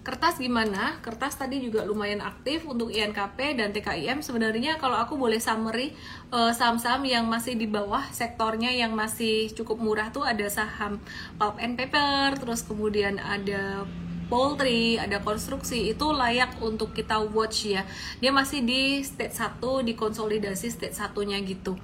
kertas 0.03 0.35
gimana? 0.35 0.99
Kertas 0.99 1.39
tadi 1.39 1.63
juga 1.63 1.87
lumayan 1.87 2.19
aktif 2.19 2.67
untuk 2.67 2.91
INKP 2.91 3.55
dan 3.55 3.71
TKIM 3.71 4.19
sebenarnya 4.19 4.75
kalau 4.75 4.99
aku 4.99 5.15
boleh 5.15 5.39
summary 5.39 5.95
uh, 6.35 6.51
saham-saham 6.51 7.07
yang 7.07 7.23
masih 7.31 7.55
di 7.55 7.71
bawah 7.71 8.03
sektornya 8.11 8.75
yang 8.75 8.91
masih 8.99 9.47
cukup 9.55 9.79
murah 9.79 10.11
tuh 10.11 10.27
ada 10.27 10.43
saham 10.51 10.99
pulp 11.39 11.55
and 11.63 11.79
paper 11.79 12.35
terus 12.35 12.67
kemudian 12.67 13.15
ada 13.15 13.87
poultry, 14.27 14.99
ada 14.99 15.19
konstruksi 15.21 15.91
itu 15.91 16.05
layak 16.11 16.59
untuk 16.63 16.95
kita 16.95 17.19
watch 17.21 17.69
ya. 17.71 17.83
Dia 18.23 18.31
masih 18.31 18.63
di 18.63 19.03
state 19.03 19.35
1 19.35 19.61
di 19.83 19.93
konsolidasi 19.93 20.67
state 20.71 20.95
satunya 20.95 21.39
gitu. 21.43 21.75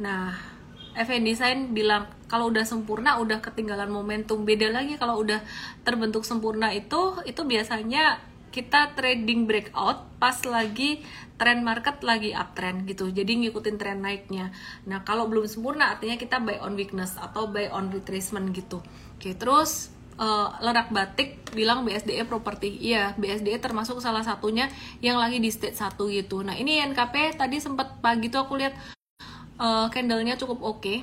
Nah, 0.00 0.34
FN 0.92 1.24
Design 1.24 1.72
bilang 1.72 2.08
kalau 2.28 2.52
udah 2.52 2.68
sempurna 2.68 3.16
udah 3.16 3.40
ketinggalan 3.40 3.88
momentum. 3.88 4.44
Beda 4.44 4.68
lagi 4.68 5.00
kalau 5.00 5.20
udah 5.20 5.40
terbentuk 5.84 6.24
sempurna 6.28 6.72
itu 6.72 7.16
itu 7.24 7.42
biasanya 7.44 8.20
kita 8.52 8.92
trading 8.92 9.48
breakout 9.48 10.04
pas 10.20 10.36
lagi 10.44 11.00
trend 11.40 11.64
market 11.64 12.04
lagi 12.04 12.36
uptrend 12.36 12.84
gitu. 12.84 13.08
Jadi 13.08 13.48
ngikutin 13.48 13.76
tren 13.80 14.04
naiknya. 14.04 14.52
Nah, 14.84 15.00
kalau 15.02 15.26
belum 15.26 15.48
sempurna 15.48 15.96
artinya 15.96 16.20
kita 16.20 16.38
buy 16.44 16.60
on 16.60 16.76
weakness 16.76 17.16
atau 17.16 17.48
buy 17.48 17.72
on 17.72 17.88
retracement 17.88 18.52
gitu. 18.52 18.84
Oke, 19.16 19.32
terus 19.32 19.90
uh, 20.18 20.48
lerak 20.60 20.92
batik 20.92 21.42
bilang 21.52 21.84
BSDE 21.84 22.24
properti. 22.26 22.80
Iya, 22.80 23.14
BSDE 23.16 23.60
termasuk 23.60 24.00
salah 24.00 24.24
satunya 24.24 24.68
yang 25.04 25.20
lagi 25.20 25.38
di 25.38 25.52
stage 25.52 25.76
1 25.78 25.96
gitu. 26.12 26.40
Nah, 26.42 26.56
ini 26.56 26.80
NKP 26.82 27.36
tadi 27.36 27.60
sempat 27.60 28.00
pagi 28.00 28.32
tuh 28.32 28.44
aku 28.44 28.58
lihat 28.58 28.74
uh, 29.60 29.86
candlenya 29.92 30.36
cukup 30.40 30.60
oke. 30.64 30.80
Okay. 30.80 30.98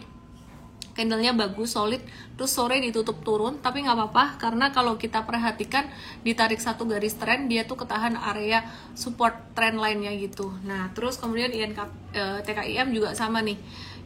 Candlenya 0.97 1.31
bagus, 1.31 1.79
solid. 1.79 2.03
Terus 2.35 2.51
sore 2.51 2.83
ditutup 2.83 3.23
turun, 3.23 3.63
tapi 3.63 3.87
nggak 3.87 3.95
apa-apa 3.95 4.35
karena 4.35 4.67
kalau 4.75 4.99
kita 4.99 5.23
perhatikan 5.23 5.87
ditarik 6.27 6.59
satu 6.59 6.83
garis 6.83 7.15
tren 7.15 7.47
dia 7.47 7.63
tuh 7.63 7.79
ketahan 7.79 8.19
area 8.19 8.67
support 8.99 9.55
trend 9.55 9.79
lainnya 9.79 10.11
gitu. 10.19 10.51
Nah, 10.67 10.91
terus 10.91 11.15
kemudian 11.15 11.55
INK, 11.55 11.79
eh, 12.11 12.43
TKIM 12.43 12.91
juga 12.91 13.15
sama 13.15 13.39
nih 13.39 13.55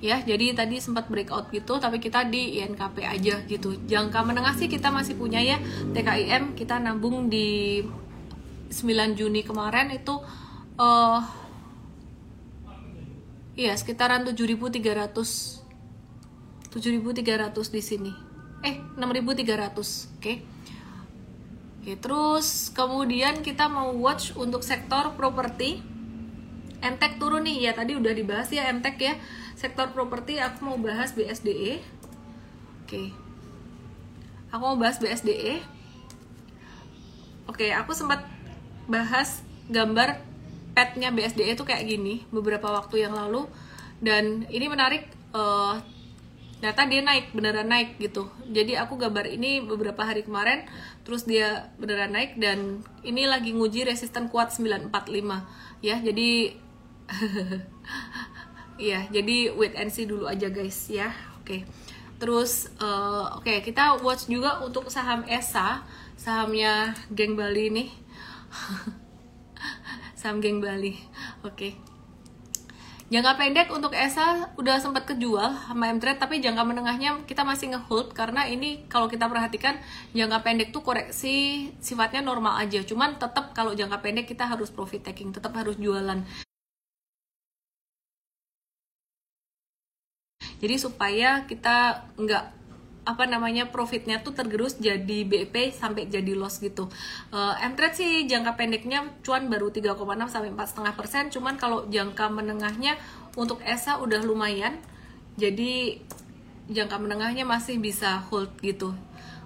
ya 0.04 0.20
jadi 0.20 0.52
tadi 0.52 0.84
sempat 0.84 1.08
breakout 1.08 1.48
gitu 1.56 1.80
tapi 1.80 2.04
kita 2.04 2.28
di 2.28 2.60
INKP 2.60 3.08
aja 3.08 3.40
gitu 3.48 3.72
jangka 3.88 4.20
menengah 4.28 4.52
sih 4.60 4.68
kita 4.68 4.92
masih 4.92 5.16
punya 5.16 5.40
ya 5.40 5.56
TKIM 5.96 6.60
kita 6.60 6.76
nabung 6.76 7.32
di 7.32 7.80
9 8.68 9.16
Juni 9.16 9.48
kemarin 9.48 9.96
itu 9.96 10.20
uh, 10.76 11.24
iya 13.56 13.72
sekitaran 13.80 14.28
7300 14.28 14.84
7300 16.68 17.64
di 17.72 17.80
sini 17.80 18.12
eh 18.60 18.84
6300 19.00 19.00
oke 19.00 19.88
okay. 20.20 20.38
Oke, 21.84 22.00
terus 22.00 22.72
kemudian 22.72 23.44
kita 23.44 23.68
mau 23.68 23.92
watch 23.92 24.32
untuk 24.40 24.64
sektor 24.64 25.12
properti. 25.20 25.84
MTEK 26.80 27.20
turun 27.20 27.44
nih, 27.44 27.68
ya 27.68 27.76
tadi 27.76 28.00
udah 28.00 28.16
dibahas 28.16 28.48
ya 28.56 28.72
MTEK 28.72 28.96
ya 29.04 29.20
sektor 29.64 29.96
properti 29.96 30.44
aku 30.44 30.60
mau 30.68 30.76
bahas 30.76 31.16
BSDE 31.16 31.80
oke. 32.84 33.04
Aku 34.52 34.60
mau 34.60 34.76
bahas 34.76 35.00
BSDE 35.00 35.64
oke 37.48 37.68
aku 37.72 37.96
sempat 37.96 38.28
bahas 38.92 39.40
gambar 39.72 40.20
petnya 40.76 41.16
BSDE 41.16 41.56
itu 41.56 41.64
kayak 41.64 41.88
gini 41.88 42.28
beberapa 42.28 42.68
waktu 42.76 43.08
yang 43.08 43.16
lalu. 43.16 43.48
Dan 44.04 44.44
ini 44.52 44.68
menarik 44.68 45.08
uh, 45.32 45.80
ternyata 46.60 46.84
dia 46.92 47.00
naik 47.00 47.32
beneran 47.32 47.72
naik 47.72 47.96
gitu. 48.04 48.28
Jadi 48.52 48.76
aku 48.76 49.00
gambar 49.00 49.32
ini 49.32 49.64
beberapa 49.64 50.04
hari 50.04 50.28
kemarin 50.28 50.68
terus 51.08 51.24
dia 51.24 51.72
beneran 51.80 52.12
naik 52.12 52.36
dan 52.36 52.84
ini 53.08 53.32
lagi 53.32 53.56
nguji 53.56 53.88
resisten 53.88 54.28
kuat 54.28 54.52
945 54.52 54.92
ya 55.84 56.00
jadi 56.00 56.56
Iya, 58.78 59.06
jadi 59.14 59.54
wait 59.54 59.78
and 59.78 59.94
see 59.94 60.10
dulu 60.10 60.26
aja 60.26 60.50
guys 60.50 60.90
ya. 60.90 61.14
Oke. 61.42 61.46
Okay. 61.46 61.62
Terus 62.18 62.72
uh, 62.80 63.38
oke, 63.38 63.46
okay, 63.46 63.60
kita 63.60 64.00
watch 64.00 64.32
juga 64.32 64.64
untuk 64.64 64.88
saham 64.88 65.28
ESA, 65.28 65.84
sahamnya 66.16 66.96
Geng 67.12 67.36
Bali 67.36 67.70
nih. 67.70 67.90
saham 70.20 70.40
Geng 70.40 70.64
Bali. 70.64 70.96
Oke. 71.44 71.54
Okay. 71.54 71.74
Jangka 73.12 73.38
pendek 73.38 73.70
untuk 73.70 73.94
ESA 73.94 74.56
udah 74.58 74.82
sempat 74.82 75.06
kejual 75.06 75.54
sama 75.70 75.86
M-Trade 75.94 76.18
tapi 76.18 76.42
jangka 76.42 76.66
menengahnya 76.66 77.22
kita 77.30 77.46
masih 77.46 77.70
ngehold 77.70 78.10
karena 78.18 78.50
ini 78.50 78.90
kalau 78.90 79.06
kita 79.06 79.30
perhatikan 79.30 79.78
jangka 80.18 80.42
pendek 80.42 80.74
tuh 80.74 80.82
koreksi 80.82 81.70
sifatnya 81.78 82.26
normal 82.26 82.58
aja. 82.58 82.82
Cuman 82.82 83.22
tetap 83.22 83.54
kalau 83.54 83.78
jangka 83.78 84.02
pendek 84.02 84.26
kita 84.26 84.50
harus 84.50 84.74
profit 84.74 85.06
taking, 85.06 85.30
tetap 85.30 85.54
harus 85.54 85.78
jualan. 85.78 86.26
Jadi 90.64 90.80
supaya 90.80 91.44
kita 91.44 92.08
nggak 92.16 92.64
apa 93.04 93.28
namanya 93.28 93.68
profitnya 93.68 94.24
tuh 94.24 94.32
tergerus 94.32 94.80
jadi 94.80 95.28
BEP 95.28 95.76
sampai 95.76 96.08
jadi 96.08 96.40
loss 96.40 96.64
gitu. 96.64 96.88
Uh, 97.36 97.52
M-Trade 97.60 97.96
sih 98.00 98.12
jangka 98.32 98.56
pendeknya 98.56 99.12
cuan 99.28 99.52
baru 99.52 99.76
3,6 99.76 100.00
sampai 100.32 100.56
4,5 100.56 101.00
persen, 101.00 101.24
cuman 101.28 101.60
kalau 101.60 101.84
jangka 101.92 102.32
menengahnya 102.32 102.96
untuk 103.36 103.60
ESA 103.60 104.00
udah 104.00 104.24
lumayan, 104.24 104.80
jadi 105.36 106.00
jangka 106.72 106.96
menengahnya 106.96 107.44
masih 107.44 107.76
bisa 107.84 108.24
hold 108.32 108.56
gitu. 108.64 108.96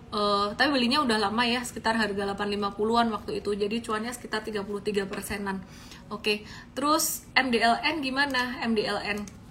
Uh, 0.07 0.53
tapi 0.55 0.71
belinya 0.71 1.01
udah 1.01 1.17
lama 1.17 1.43
ya, 1.43 1.65
sekitar 1.65 1.97
harga 1.97 2.37
850-an 2.37 3.09
waktu 3.09 3.41
itu, 3.41 3.57
jadi 3.57 3.75
cuannya 3.81 4.13
sekitar 4.13 4.45
33 4.45 5.09
persenan. 5.09 5.65
Oke, 6.07 6.13
okay. 6.13 6.37
terus 6.77 7.25
MDLN 7.33 8.05
gimana? 8.05 8.61
MDLN 8.63 9.46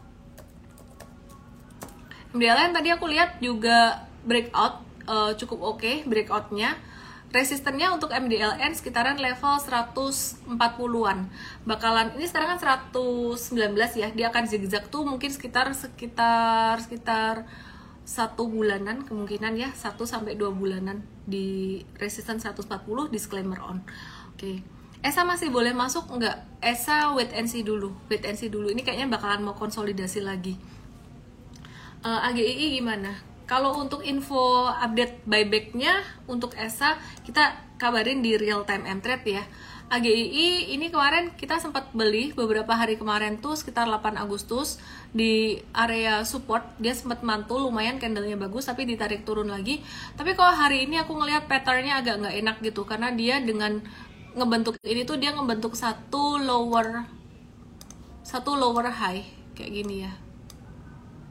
MDLN 2.35 2.75
tadi 2.75 2.89
aku 2.91 3.07
lihat 3.07 3.39
juga 3.39 4.09
breakout 4.27 4.83
uh, 5.07 5.33
cukup 5.39 5.59
oke 5.63 5.79
okay, 5.83 5.97
breakoutnya. 6.09 6.75
Resistennya 7.27 7.91
untuk 7.91 8.15
MDLN 8.15 8.73
sekitaran 8.73 9.19
level 9.19 9.59
140-an 9.59 11.19
bakalan 11.67 12.15
ini 12.17 12.25
sekarang 12.25 12.57
kan 12.57 12.87
119 12.87 13.35
ya 13.99 14.09
dia 14.15 14.27
akan 14.31 14.47
zigzag 14.47 14.89
tuh 14.89 15.05
mungkin 15.05 15.29
sekitar 15.35 15.69
sekitar 15.75 16.81
sekitar 16.81 17.45
satu 18.07 18.47
bulanan 18.47 19.03
kemungkinan 19.03 19.59
ya 19.59 19.75
1 19.75 19.99
sampai 20.07 20.39
dua 20.39 20.55
bulanan 20.55 21.03
di 21.27 21.83
resisten 21.99 22.39
140 22.39 22.87
disclaimer 23.11 23.59
on. 23.59 23.83
Oke. 24.33 24.39
Okay. 24.39 24.57
Esa 25.05 25.27
masih 25.27 25.53
boleh 25.53 25.77
masuk 25.77 26.09
enggak? 26.09 26.47
Esa 26.63 27.13
wait 27.13 27.35
and 27.35 27.51
see 27.51 27.67
dulu 27.67 27.93
wait 28.07 28.23
and 28.23 28.39
see 28.39 28.49
dulu. 28.49 28.71
Ini 28.71 28.87
kayaknya 28.87 29.11
bakalan 29.11 29.43
mau 29.45 29.59
konsolidasi 29.59 30.23
lagi 30.23 30.57
uh, 32.07 32.23
eh, 32.23 32.29
AGII 32.31 32.67
gimana? 32.79 33.19
Kalau 33.47 33.79
untuk 33.79 34.03
info 34.03 34.71
update 34.71 35.23
buybacknya 35.27 36.03
untuk 36.31 36.55
ESA 36.55 36.99
kita 37.27 37.59
kabarin 37.79 38.23
di 38.23 38.39
real 38.39 38.63
time 38.63 38.87
M-Trade 38.87 39.27
ya. 39.27 39.45
AGII 39.87 40.75
ini 40.75 40.91
kemarin 40.91 41.31
kita 41.39 41.63
sempat 41.63 41.95
beli 41.95 42.35
beberapa 42.35 42.75
hari 42.75 42.99
kemarin 42.99 43.39
tuh 43.39 43.55
sekitar 43.55 43.87
8 43.87 44.19
Agustus 44.19 44.83
di 45.15 45.63
area 45.71 46.27
support 46.27 46.67
dia 46.83 46.91
sempat 46.91 47.23
mantul 47.23 47.71
lumayan 47.71 48.03
candlenya 48.03 48.35
bagus 48.35 48.67
tapi 48.67 48.83
ditarik 48.83 49.23
turun 49.23 49.47
lagi 49.47 49.79
tapi 50.19 50.35
kalau 50.35 50.51
hari 50.59 50.91
ini 50.91 50.99
aku 50.99 51.15
ngelihat 51.15 51.47
patternnya 51.47 52.03
agak 52.03 52.19
nggak 52.19 52.35
enak 52.35 52.57
gitu 52.67 52.83
karena 52.83 53.15
dia 53.15 53.39
dengan 53.39 53.79
ngebentuk 54.35 54.75
ini 54.83 55.07
tuh 55.07 55.23
dia 55.23 55.31
ngebentuk 55.31 55.79
satu 55.79 56.43
lower 56.43 57.07
satu 58.27 58.59
lower 58.59 58.91
high 58.91 59.23
kayak 59.55 59.71
gini 59.71 60.03
ya 60.03 60.26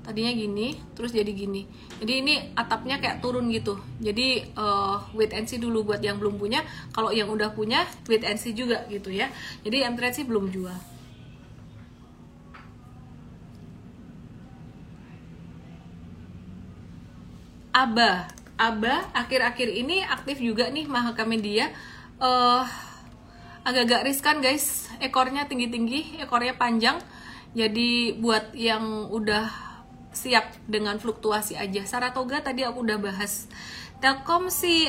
tadinya 0.05 0.29
gini 0.29 0.77
terus 0.93 1.09
jadi 1.09 1.33
gini. 1.33 1.65
Jadi 1.97 2.13
ini 2.21 2.33
atapnya 2.53 3.01
kayak 3.01 3.25
turun 3.25 3.49
gitu. 3.49 3.81
Jadi 3.97 4.53
uh, 4.53 5.01
wait 5.17 5.33
and 5.33 5.49
see 5.49 5.57
dulu 5.57 5.81
buat 5.81 5.99
yang 6.05 6.21
belum 6.21 6.37
punya. 6.37 6.61
Kalau 6.93 7.09
yang 7.09 7.33
udah 7.33 7.57
punya 7.57 7.89
wait 8.05 8.21
and 8.21 8.37
see 8.37 8.53
juga 8.53 8.85
gitu 8.85 9.09
ya. 9.09 9.33
Jadi 9.65 9.81
m 9.81 9.97
sih 9.97 10.23
belum 10.23 10.53
jual. 10.53 10.77
Aba. 17.75 18.29
Aba 18.55 19.11
akhir-akhir 19.11 19.67
ini 19.67 19.99
aktif 19.99 20.39
juga 20.39 20.71
nih 20.71 20.87
Mahakamedia 20.87 21.75
uh, 22.23 22.63
agak-agak 23.67 24.07
riskan 24.07 24.39
guys. 24.39 24.87
Ekornya 25.01 25.49
tinggi-tinggi 25.49 26.21
ekornya 26.23 26.55
panjang. 26.55 27.01
Jadi 27.55 28.15
buat 28.19 28.51
yang 28.55 29.11
udah 29.11 29.74
siap 30.15 30.55
dengan 30.65 30.95
fluktuasi 30.97 31.59
aja. 31.59 31.83
Saratoga 31.83 32.39
tadi 32.39 32.63
aku 32.63 32.87
udah 32.87 32.97
bahas. 32.97 33.51
Telkom 33.99 34.47
si 34.47 34.87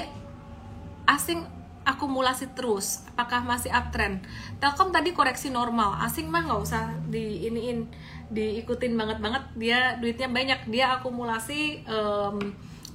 asing 1.04 1.42
akumulasi 1.82 2.54
terus. 2.54 3.02
Apakah 3.14 3.42
masih 3.42 3.74
uptrend? 3.74 4.22
Telkom 4.62 4.94
tadi 4.94 5.10
koreksi 5.10 5.50
normal. 5.50 5.98
Asing 5.98 6.30
mah 6.30 6.46
nggak 6.46 6.60
usah 6.62 6.94
di 7.10 7.46
iniin 7.50 7.90
diikutin 8.30 8.94
banget 8.94 9.18
banget. 9.18 9.42
Dia 9.58 9.98
duitnya 9.98 10.30
banyak. 10.30 10.70
Dia 10.70 10.98
akumulasi 10.98 11.86
um, 11.86 12.38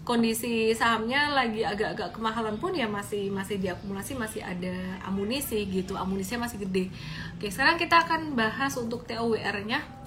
kondisi 0.01 0.73
sahamnya 0.73 1.29
lagi 1.29 1.61
agak-agak 1.61 2.17
kemahalan 2.17 2.57
pun 2.57 2.73
ya 2.73 2.89
masih 2.89 3.29
masih 3.29 3.61
diakumulasi 3.61 4.17
masih 4.17 4.41
ada 4.41 4.73
amunisi 5.05 5.61
gitu 5.69 5.93
amunisinya 5.93 6.49
masih 6.49 6.65
gede 6.65 6.89
oke 7.37 7.45
sekarang 7.53 7.77
kita 7.77 8.01
akan 8.01 8.33
bahas 8.33 8.73
untuk 8.81 9.05
TOWR-nya 9.05 10.00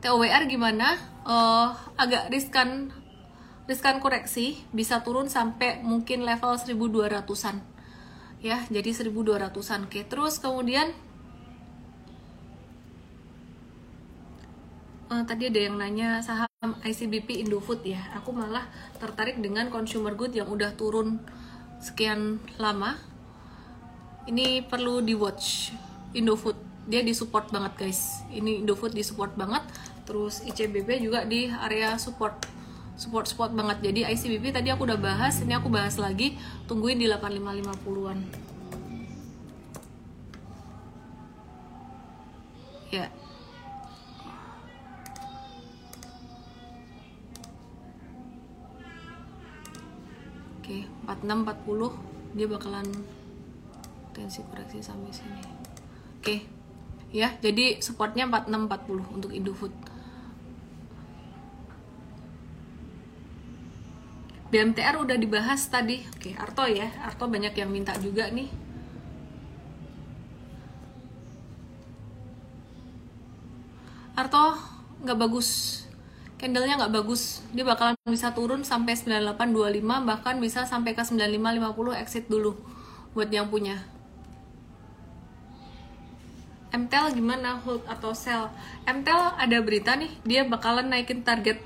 TOWR 0.00 0.44
gimana? 0.48 0.96
Uh, 1.26 1.74
agak 1.98 2.30
riskan 2.30 2.92
riskan 3.66 3.98
koreksi 3.98 4.62
bisa 4.70 5.02
turun 5.02 5.26
sampai 5.26 5.82
mungkin 5.82 6.22
level 6.22 6.54
1200-an. 6.54 7.58
Ya, 8.38 8.62
jadi 8.70 8.94
1200-an. 8.94 9.90
Oke, 9.90 10.06
terus 10.06 10.38
kemudian 10.38 10.94
uh, 15.10 15.22
tadi 15.26 15.50
ada 15.50 15.60
yang 15.66 15.76
nanya 15.80 16.22
saham 16.22 16.46
ICBP 16.62 17.42
Indofood 17.42 17.82
ya. 17.82 18.00
Aku 18.22 18.30
malah 18.30 18.70
tertarik 19.02 19.42
dengan 19.42 19.66
consumer 19.72 20.14
good 20.14 20.30
yang 20.30 20.46
udah 20.46 20.78
turun 20.78 21.18
sekian 21.82 22.38
lama. 22.62 22.94
Ini 24.30 24.66
perlu 24.66 25.02
di 25.02 25.14
watch 25.14 25.74
Indofood 26.14 26.65
dia 26.86 27.02
disupport 27.02 27.50
banget 27.50 27.72
guys. 27.78 28.22
Ini 28.30 28.62
Indofood 28.62 28.94
disupport 28.94 29.34
banget. 29.34 29.62
Terus 30.06 30.42
ICBP 30.46 31.02
juga 31.02 31.26
di 31.26 31.50
area 31.50 31.98
support 31.98 32.46
support 32.96 33.26
support 33.28 33.52
banget. 33.52 33.82
Jadi 33.82 34.06
ICBP 34.06 34.54
tadi 34.54 34.70
aku 34.70 34.86
udah 34.86 34.98
bahas 34.98 35.42
ini 35.42 35.52
aku 35.52 35.68
bahas 35.68 35.98
lagi. 35.98 36.38
Tungguin 36.70 36.98
di 37.02 37.10
8550-an 37.10 38.46
ya. 42.90 43.06
Oke, 50.62 50.82
46 51.06 51.46
40 51.46 52.34
dia 52.36 52.46
bakalan 52.50 52.86
tensi 54.10 54.42
koreksi 54.50 54.82
sampai 54.82 55.12
sini. 55.14 55.42
Oke. 56.18 56.55
Ya, 57.14 57.34
jadi 57.38 57.78
supportnya 57.82 58.26
46 58.26 58.66
40 58.66 59.14
untuk 59.14 59.30
Indofood. 59.30 59.72
BMTR 64.50 64.94
udah 65.02 65.16
dibahas 65.18 65.66
tadi. 65.66 66.06
Oke, 66.14 66.38
Arto 66.38 66.64
ya. 66.70 66.86
Arto 67.02 67.26
banyak 67.26 67.54
yang 67.58 67.70
minta 67.70 67.94
juga 67.98 68.30
nih. 68.30 68.46
Arto 74.16 74.56
nggak 75.04 75.18
bagus 75.18 75.82
candlenya 76.40 76.80
nggak 76.80 76.94
bagus 77.00 77.44
dia 77.52 77.64
bakalan 77.64 77.96
bisa 78.08 78.32
turun 78.32 78.64
sampai 78.64 78.96
9825 78.96 80.08
bahkan 80.08 80.34
bisa 80.40 80.64
sampai 80.64 80.96
ke 80.96 81.04
9550 81.04 82.00
exit 82.00 82.24
dulu 82.28 82.56
buat 83.12 83.28
yang 83.28 83.48
punya 83.52 83.84
MTEL 86.76 87.16
gimana? 87.16 87.56
Hold 87.64 87.88
atau 87.88 88.12
sell? 88.12 88.52
MTEL 88.84 89.40
ada 89.40 89.56
berita 89.64 89.96
nih 89.96 90.12
dia 90.28 90.44
bakalan 90.44 90.92
naikin 90.92 91.24
target 91.24 91.64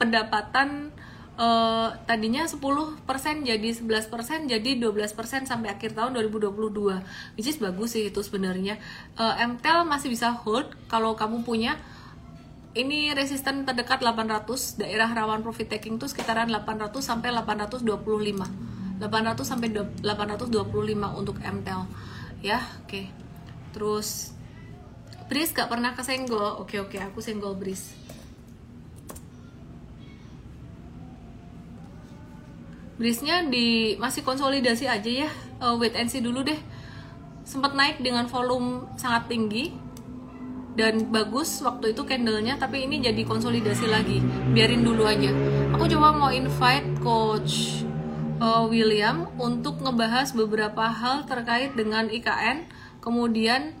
pendapatan 0.00 0.92
uh, 1.36 1.92
tadinya 2.08 2.48
10% 2.48 2.96
jadi 3.44 3.68
11% 3.68 4.48
jadi 4.48 4.70
12% 4.80 5.48
sampai 5.48 5.68
akhir 5.72 5.92
tahun 5.92 6.16
2022 6.16 7.36
which 7.36 7.48
is 7.48 7.60
bagus 7.60 7.94
sih 7.94 8.08
itu 8.08 8.20
sebenarnya. 8.24 8.80
Uh, 9.20 9.36
MTEL 9.36 9.84
masih 9.84 10.08
bisa 10.08 10.32
hold 10.32 10.72
kalau 10.88 11.12
kamu 11.14 11.44
punya 11.44 11.76
ini 12.76 13.16
resisten 13.16 13.64
terdekat 13.64 14.04
800 14.04 14.76
daerah 14.76 15.08
rawan 15.08 15.40
profit 15.40 15.76
taking 15.76 15.96
tuh 15.96 16.12
sekitaran 16.12 16.52
800 16.52 16.92
sampai 17.00 17.32
825 17.32 17.88
800 19.00 19.00
sampai 19.44 19.68
825 20.04 20.52
untuk 21.16 21.36
MTEL 21.40 21.80
ya 22.44 22.60
oke. 22.60 22.88
Okay. 22.88 23.08
terus 23.72 24.35
Bris 25.26 25.50
gak 25.50 25.66
pernah 25.66 25.92
kesenggol. 25.92 26.62
Oke 26.62 26.78
oke 26.78 26.98
aku 27.02 27.18
senggol 27.18 27.58
Bris. 27.58 27.90
Brisnya 32.96 33.44
di 33.44 33.98
masih 34.00 34.24
konsolidasi 34.24 34.88
aja 34.88 35.28
ya. 35.28 35.30
Uh, 35.60 35.76
wait 35.76 35.92
and 35.98 36.08
see 36.08 36.24
dulu 36.24 36.46
deh. 36.46 36.56
Sempat 37.44 37.76
naik 37.76 38.00
dengan 38.00 38.24
volume 38.30 38.88
sangat 38.96 39.28
tinggi 39.28 39.74
dan 40.76 41.08
bagus 41.08 41.64
waktu 41.64 41.96
itu 41.96 42.04
candlenya 42.04 42.60
tapi 42.60 42.88
ini 42.88 43.02
jadi 43.02 43.20
konsolidasi 43.26 43.86
lagi. 43.90 44.22
Biarin 44.54 44.86
dulu 44.86 45.04
aja. 45.04 45.28
Aku 45.76 45.84
coba 45.90 46.14
mau 46.14 46.30
invite 46.32 47.02
coach 47.04 47.84
uh, 48.40 48.64
William 48.68 49.28
untuk 49.36 49.80
ngebahas 49.82 50.32
beberapa 50.32 50.88
hal 50.88 51.28
terkait 51.28 51.76
dengan 51.76 52.08
IKN 52.08 52.68
kemudian 53.04 53.76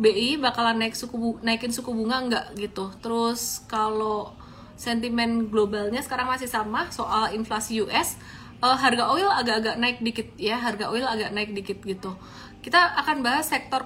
BI 0.00 0.40
bakalan 0.40 0.80
naik 0.80 0.96
suku 0.96 1.36
naikin 1.44 1.70
suku 1.70 1.92
bunga 1.92 2.24
enggak 2.24 2.46
gitu 2.56 2.88
terus 3.04 3.60
kalau 3.68 4.32
sentimen 4.80 5.52
globalnya 5.52 6.00
sekarang 6.00 6.32
masih 6.32 6.48
sama 6.48 6.88
soal 6.88 7.36
inflasi 7.36 7.84
US 7.84 8.16
uh, 8.64 8.80
harga 8.80 9.12
oil 9.12 9.28
agak-agak 9.28 9.76
naik 9.76 10.00
dikit 10.00 10.28
ya 10.40 10.56
harga 10.56 10.88
oil 10.88 11.04
agak 11.04 11.36
naik 11.36 11.52
dikit 11.52 11.84
gitu 11.84 12.16
kita 12.60 12.76
akan 12.76 13.24
bahas 13.24 13.48
sektor 13.48 13.84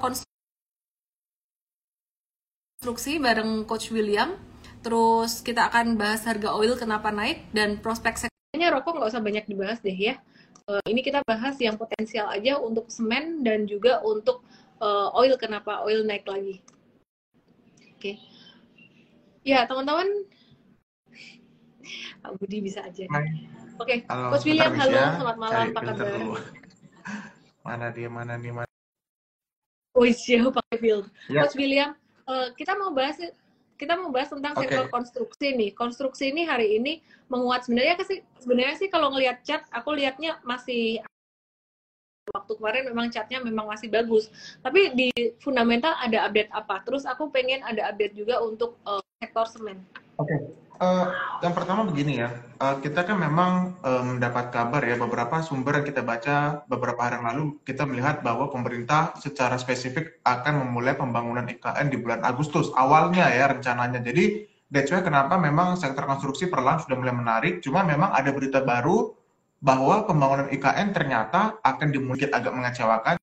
konstruksi 2.83 3.23
bareng 3.23 3.65
Coach 3.71 3.95
William. 3.95 4.35
Terus 4.83 5.41
kita 5.41 5.73
akan 5.73 5.97
bahas 5.97 6.27
harga 6.27 6.53
oil 6.53 6.77
kenapa 6.77 7.09
naik 7.15 7.49
dan 7.55 7.81
prospek 7.81 8.29
sektornya 8.29 8.69
rokok 8.75 9.01
nggak 9.01 9.11
usah 9.15 9.23
banyak 9.23 9.47
dibahas 9.49 9.81
deh 9.81 9.95
ya. 9.95 10.19
Uh, 10.69 10.83
ini 10.91 11.01
kita 11.07 11.23
bahas 11.25 11.57
yang 11.63 11.79
potensial 11.79 12.29
aja 12.29 12.59
untuk 12.59 12.91
semen 12.91 13.47
dan 13.47 13.65
juga 13.65 14.03
untuk 14.05 14.43
uh, 14.81 15.09
oil 15.15 15.35
kenapa 15.39 15.83
oil 15.85 16.03
naik 16.03 16.27
lagi. 16.27 16.63
Oke. 17.95 17.99
Okay. 17.99 18.17
Ya 19.45 19.69
teman-teman, 19.69 20.09
Pak 22.25 22.33
Budi 22.41 22.65
bisa 22.65 22.81
aja. 22.81 23.05
Oke, 23.77 24.07
okay. 24.07 24.09
Coach 24.09 24.47
William, 24.47 24.73
halo, 24.73 24.95
ya. 24.95 25.19
selamat 25.19 25.37
malam, 25.37 25.65
apa 25.75 25.81
kabar? 25.83 26.11
Mana 27.67 27.87
dia, 27.91 28.09
mana 28.13 28.37
nih, 28.37 28.53
mana? 28.53 28.71
Oh 29.97 30.07
iya, 30.07 30.47
pakai 30.59 30.77
field. 30.79 31.07
Ya. 31.27 31.45
Coach 31.45 31.57
William, 31.59 31.97
uh, 32.31 32.53
kita 32.55 32.77
mau 32.79 32.95
bahas 32.95 33.19
kita 33.75 33.99
mau 33.99 34.15
bahas 34.15 34.31
tentang 34.31 34.55
okay. 34.55 34.71
sektor 34.71 34.87
konstruksi 34.89 35.47
nih. 35.59 35.71
Konstruksi 35.75 36.31
ini 36.31 36.47
hari 36.47 36.79
ini 36.79 37.03
menguat 37.27 37.67
sebenarnya 37.67 37.99
sih 38.07 38.23
sebenarnya 38.39 38.77
sih 38.79 38.89
kalau 38.89 39.11
ngelihat 39.11 39.43
chart 39.43 39.67
aku 39.75 39.97
lihatnya 39.99 40.39
masih 40.47 41.03
waktu 42.33 42.53
kemarin 42.57 42.83
memang 42.89 43.07
chartnya 43.13 43.43
memang 43.45 43.69
masih 43.69 43.93
bagus. 43.93 44.33
Tapi 44.65 44.97
di 44.97 45.09
fundamental 45.43 45.93
ada 46.01 46.25
update 46.25 46.49
apa? 46.55 46.81
Terus 46.87 47.05
aku 47.05 47.29
pengen 47.29 47.61
ada 47.61 47.93
update 47.93 48.17
juga 48.17 48.41
untuk 48.41 48.81
uh, 48.89 49.03
sektor 49.21 49.45
semen. 49.51 49.85
Oke. 50.17 50.31
Okay. 50.31 50.41
Uh, 50.75 51.07
yang 51.39 51.55
pertama 51.55 51.87
begini 51.87 52.19
ya, 52.19 52.35
uh, 52.59 52.83
kita 52.83 53.07
kan 53.07 53.15
memang 53.15 53.79
mendapat 53.79 54.51
um, 54.51 54.53
kabar 54.59 54.83
ya 54.83 54.99
beberapa 54.99 55.39
sumber 55.39 55.79
yang 55.79 55.87
kita 55.87 56.03
baca 56.03 56.67
beberapa 56.67 56.99
hari 56.99 57.23
yang 57.23 57.27
lalu 57.31 57.45
kita 57.63 57.87
melihat 57.87 58.27
bahwa 58.27 58.51
pemerintah 58.51 59.15
secara 59.23 59.55
spesifik 59.55 60.19
akan 60.27 60.67
memulai 60.67 60.99
pembangunan 60.99 61.47
IKN 61.47 61.95
di 61.95 61.99
bulan 62.03 62.27
Agustus 62.27 62.75
awalnya 62.75 63.31
ya 63.31 63.55
rencananya. 63.55 64.03
Jadi 64.03 64.51
that's 64.67 64.91
kenapa 64.91 65.39
memang 65.39 65.79
sektor 65.79 66.11
konstruksi 66.11 66.51
perlahan 66.51 66.83
sudah 66.83 66.99
mulai 66.99 67.15
menarik. 67.15 67.63
Cuma 67.63 67.87
memang 67.87 68.11
ada 68.11 68.35
berita 68.35 68.59
baru 68.67 69.15
bahwa 69.65 70.05
pembangunan 70.05 70.53
IKN 70.53 70.93
ternyata 70.93 71.57
akan 71.65 71.89
dimungkin 71.89 72.29
agak 72.29 72.53
mengecewakan. 72.53 73.17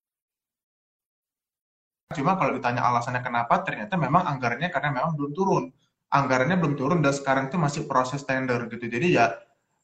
Cuma 2.12 2.34
kalau 2.34 2.58
ditanya 2.58 2.82
alasannya 2.82 3.22
kenapa, 3.22 3.62
ternyata 3.62 3.94
memang 3.94 4.26
anggarannya 4.26 4.68
karena 4.74 4.90
memang 4.90 5.14
belum 5.14 5.32
turun 5.32 5.64
anggarannya 6.12 6.60
belum 6.60 6.74
turun 6.76 7.00
dan 7.00 7.16
sekarang 7.16 7.48
itu 7.48 7.56
masih 7.56 7.88
proses 7.88 8.22
tender 8.22 8.68
gitu. 8.68 8.84
Jadi 8.84 9.16
ya 9.16 9.32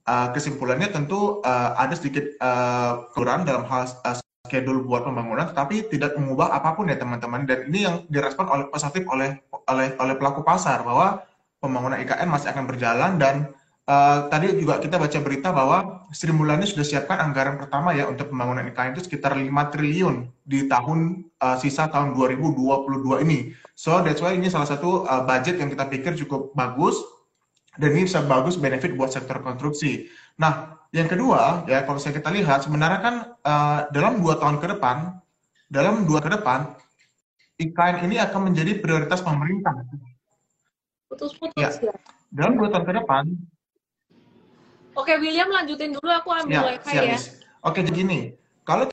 uh, 0.04 0.28
kesimpulannya 0.36 0.92
tentu 0.92 1.40
uh, 1.40 1.72
ada 1.74 1.96
sedikit 1.96 2.36
kurang 3.16 3.48
dalam 3.48 3.64
hal 3.64 3.88
schedule 4.44 4.84
buat 4.84 5.08
pembangunan, 5.08 5.48
tetapi 5.48 5.88
tidak 5.88 6.14
mengubah 6.20 6.52
apa 6.52 6.76
pun 6.76 6.92
ya 6.92 7.00
teman-teman. 7.00 7.48
Dan 7.48 7.72
ini 7.72 7.88
yang 7.88 7.96
direspon 8.12 8.46
oleh 8.46 8.68
positif 8.68 9.08
oleh 9.08 9.40
oleh 9.66 9.96
oleh 9.96 10.14
pelaku 10.20 10.44
pasar 10.44 10.84
bahwa 10.84 11.24
pembangunan 11.58 11.98
IKN 11.98 12.28
masih 12.28 12.52
akan 12.52 12.64
berjalan 12.68 13.12
dan 13.16 13.50
Uh, 13.88 14.28
tadi 14.28 14.52
juga 14.60 14.76
kita 14.84 15.00
baca 15.00 15.16
berita 15.24 15.48
bahwa 15.48 16.04
Sri 16.12 16.28
Mulyani 16.28 16.68
sudah 16.68 16.84
siapkan 16.84 17.24
anggaran 17.24 17.56
pertama 17.56 17.96
ya 17.96 18.04
untuk 18.04 18.28
pembangunan 18.28 18.68
IKN 18.68 18.92
itu 18.92 19.08
sekitar 19.08 19.32
5 19.32 19.48
triliun 19.72 20.28
di 20.44 20.68
tahun 20.68 21.24
uh, 21.40 21.56
sisa 21.56 21.88
tahun 21.88 22.12
2022 22.12 23.24
ini. 23.24 23.56
So 23.72 24.04
that's 24.04 24.20
why 24.20 24.36
ini 24.36 24.52
salah 24.52 24.68
satu 24.68 25.08
uh, 25.08 25.24
budget 25.24 25.56
yang 25.56 25.72
kita 25.72 25.88
pikir 25.88 26.12
cukup 26.20 26.52
bagus 26.52 27.00
dan 27.80 27.96
ini 27.96 28.04
bisa 28.04 28.20
bagus 28.28 28.60
benefit 28.60 28.92
buat 28.92 29.08
sektor 29.08 29.40
konstruksi. 29.40 30.12
Nah, 30.36 30.76
yang 30.92 31.08
kedua 31.08 31.64
ya 31.64 31.80
kalau 31.88 31.96
saya 31.96 32.12
kita 32.12 32.28
lihat 32.28 32.68
sebenarnya 32.68 33.00
kan 33.00 33.14
uh, 33.40 33.88
dalam 33.88 34.20
dua 34.20 34.36
tahun 34.36 34.60
ke 34.60 34.68
depan, 34.76 35.16
dalam 35.72 36.04
dua 36.04 36.20
ke 36.20 36.28
depan 36.28 36.76
IKN 37.56 38.04
ini 38.04 38.20
akan 38.20 38.52
menjadi 38.52 38.84
prioritas 38.84 39.24
pemerintah. 39.24 39.72
Putus-putus 41.08 41.56
ya. 41.56 41.72
ya. 41.72 41.96
Dalam 42.28 42.60
dua 42.60 42.68
tahun 42.68 42.84
ke 42.84 42.92
depan, 43.00 43.24
Oke, 44.98 45.14
William 45.22 45.46
lanjutin 45.46 45.94
dulu 45.94 46.10
aku 46.10 46.34
ambil 46.34 46.58
ya, 46.58 46.62
wifi 46.74 46.90
siap, 46.90 47.04
ya. 47.06 47.18
Oke, 47.62 47.86
jadi 47.86 48.02
gini, 48.02 48.20
kalau 48.66 48.90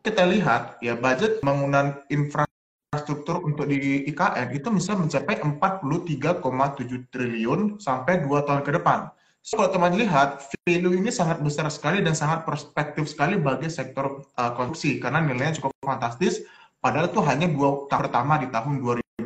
kita 0.00 0.24
lihat 0.24 0.80
ya 0.80 0.96
budget 0.96 1.44
pembangunan 1.44 2.00
infrastruktur 2.08 3.44
untuk 3.44 3.68
di 3.68 4.08
IKN 4.08 4.48
itu 4.56 4.72
bisa 4.72 4.96
mencapai 4.96 5.44
43,7 5.44 7.12
triliun 7.12 7.60
sampai 7.76 8.24
2 8.24 8.48
tahun 8.48 8.64
ke 8.64 8.80
depan. 8.80 9.12
So, 9.44 9.60
kalau 9.60 9.74
teman 9.74 9.92
lihat, 9.98 10.40
value 10.64 10.96
ini 10.96 11.10
sangat 11.12 11.44
besar 11.44 11.68
sekali 11.68 12.00
dan 12.00 12.16
sangat 12.16 12.48
perspektif 12.48 13.10
sekali 13.10 13.36
bagi 13.36 13.68
sektor 13.68 14.24
uh, 14.38 14.52
konstruksi 14.56 15.02
karena 15.02 15.20
nilainya 15.20 15.60
cukup 15.60 15.74
fantastis. 15.84 16.46
Padahal 16.78 17.10
itu 17.10 17.20
hanya 17.22 17.46
dua 17.46 17.86
tahun 17.90 18.10
pertama 18.10 18.42
di 18.42 18.50
tahun 18.50 18.82
2000 18.82 19.22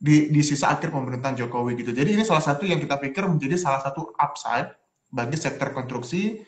di, 0.00 0.32
di 0.32 0.40
sisa 0.44 0.72
akhir 0.72 0.92
pemerintahan 0.92 1.36
Jokowi 1.36 1.76
gitu. 1.80 1.92
Jadi 1.92 2.20
ini 2.20 2.24
salah 2.24 2.44
satu 2.44 2.68
yang 2.68 2.80
kita 2.80 2.96
pikir 3.00 3.24
menjadi 3.28 3.56
salah 3.60 3.80
satu 3.84 4.16
upside 4.16 4.72
bagi 5.10 5.36
sektor 5.38 5.72
konstruksi. 5.72 6.42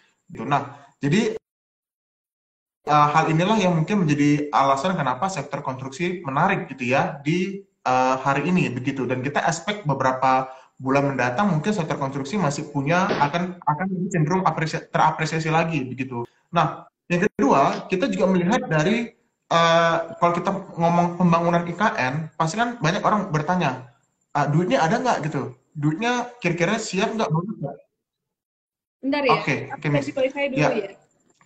Nah, 0.44 0.76
jadi 1.00 1.38
uh, 2.88 3.08
hal 3.12 3.30
inilah 3.32 3.56
yang 3.60 3.76
mungkin 3.76 4.04
menjadi 4.04 4.48
alasan 4.50 4.96
kenapa 4.96 5.28
sektor 5.28 5.60
konstruksi 5.60 6.24
menarik 6.24 6.66
gitu 6.72 6.88
ya 6.88 7.20
di 7.22 7.62
uh, 7.84 8.16
hari 8.18 8.48
ini 8.48 8.72
begitu. 8.72 9.04
Dan 9.04 9.20
kita 9.20 9.44
expect 9.44 9.84
beberapa 9.84 10.48
bulan 10.78 11.10
mendatang 11.10 11.50
mungkin 11.50 11.74
sektor 11.74 11.98
konstruksi 11.98 12.38
masih 12.38 12.70
punya 12.70 13.10
akan 13.18 13.58
akan 13.66 13.86
cenderung 14.14 14.42
apresiasi, 14.46 14.86
terapresiasi 14.94 15.50
lagi 15.50 15.82
begitu. 15.82 16.22
Nah, 16.54 16.86
yang 17.10 17.26
kedua 17.26 17.88
kita 17.90 18.06
juga 18.06 18.30
melihat 18.30 18.62
dari 18.68 19.10
uh, 19.50 20.14
kalau 20.16 20.32
kita 20.36 20.50
ngomong 20.78 21.18
pembangunan 21.18 21.66
IKN, 21.66 22.30
pasti 22.38 22.54
kan 22.56 22.78
banyak 22.78 23.02
orang 23.02 23.32
bertanya, 23.34 23.90
uh, 24.38 24.46
duitnya 24.46 24.84
ada 24.84 25.02
nggak 25.02 25.18
gitu? 25.28 25.56
Duitnya 25.74 26.30
kira-kira 26.38 26.78
siap 26.78 27.16
nggak? 27.16 27.30
Bentar 28.98 29.22
ya. 29.22 29.32
Oke, 29.38 29.70
okay, 29.78 29.90
okay, 29.94 30.46
dulu 30.50 30.58
ya. 30.58 30.70
ya. 30.74 30.90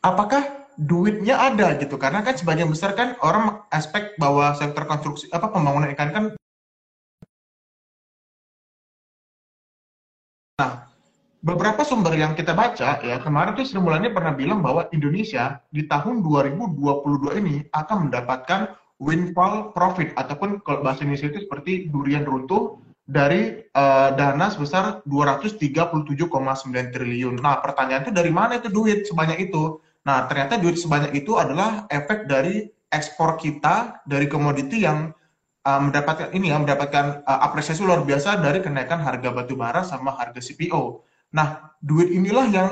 Apakah 0.00 0.42
duitnya 0.80 1.36
ada 1.36 1.76
gitu? 1.76 2.00
Karena 2.00 2.24
kan 2.24 2.34
sebagian 2.34 2.72
besar 2.72 2.96
kan 2.96 3.14
orang 3.20 3.60
aspek 3.68 4.16
bahwa 4.16 4.56
sektor 4.56 4.88
konstruksi 4.88 5.28
apa 5.28 5.52
pembangunan 5.52 5.92
IKN 5.92 6.12
kan 6.12 6.24
Nah, 10.62 10.86
beberapa 11.42 11.82
sumber 11.82 12.14
yang 12.14 12.38
kita 12.38 12.54
baca 12.54 13.02
ya 13.02 13.18
kemarin 13.18 13.58
tuh 13.58 13.66
Sri 13.66 13.82
Mulyani 13.82 14.14
pernah 14.14 14.30
bilang 14.30 14.62
bahwa 14.62 14.86
Indonesia 14.94 15.58
di 15.74 15.90
tahun 15.90 16.22
2022 16.22 17.40
ini 17.42 17.66
akan 17.74 18.06
mendapatkan 18.06 18.70
windfall 19.02 19.74
profit 19.74 20.14
ataupun 20.14 20.62
kalau 20.62 20.86
bahasa 20.86 21.02
Indonesia 21.02 21.34
itu 21.34 21.50
seperti 21.50 21.90
durian 21.90 22.22
runtuh 22.22 22.78
dari 23.02 23.66
uh, 23.74 24.14
dana 24.14 24.46
sebesar 24.48 25.02
237,9 25.04 26.94
triliun. 26.94 27.42
Nah, 27.42 27.58
pertanyaan 27.58 28.06
itu 28.06 28.12
dari 28.14 28.30
mana 28.30 28.62
itu 28.62 28.70
duit 28.70 29.04
sebanyak 29.10 29.50
itu? 29.50 29.82
Nah, 30.06 30.26
ternyata 30.30 30.58
duit 30.58 30.78
sebanyak 30.78 31.14
itu 31.14 31.34
adalah 31.38 31.86
efek 31.90 32.30
dari 32.30 32.66
ekspor 32.92 33.40
kita 33.40 34.04
dari 34.06 34.26
komoditi 34.30 34.84
yang 34.86 35.10
uh, 35.66 35.80
mendapatkan 35.82 36.30
ini 36.34 36.54
ya 36.54 36.58
mendapatkan 36.62 37.26
uh, 37.26 37.40
apresiasi 37.42 37.82
luar 37.82 38.06
biasa 38.06 38.38
dari 38.38 38.62
kenaikan 38.62 39.02
harga 39.02 39.34
batu 39.34 39.58
bara 39.58 39.82
sama 39.82 40.14
harga 40.14 40.38
CPO. 40.38 41.02
Nah, 41.32 41.74
duit 41.80 42.12
inilah 42.12 42.46
yang 42.52 42.70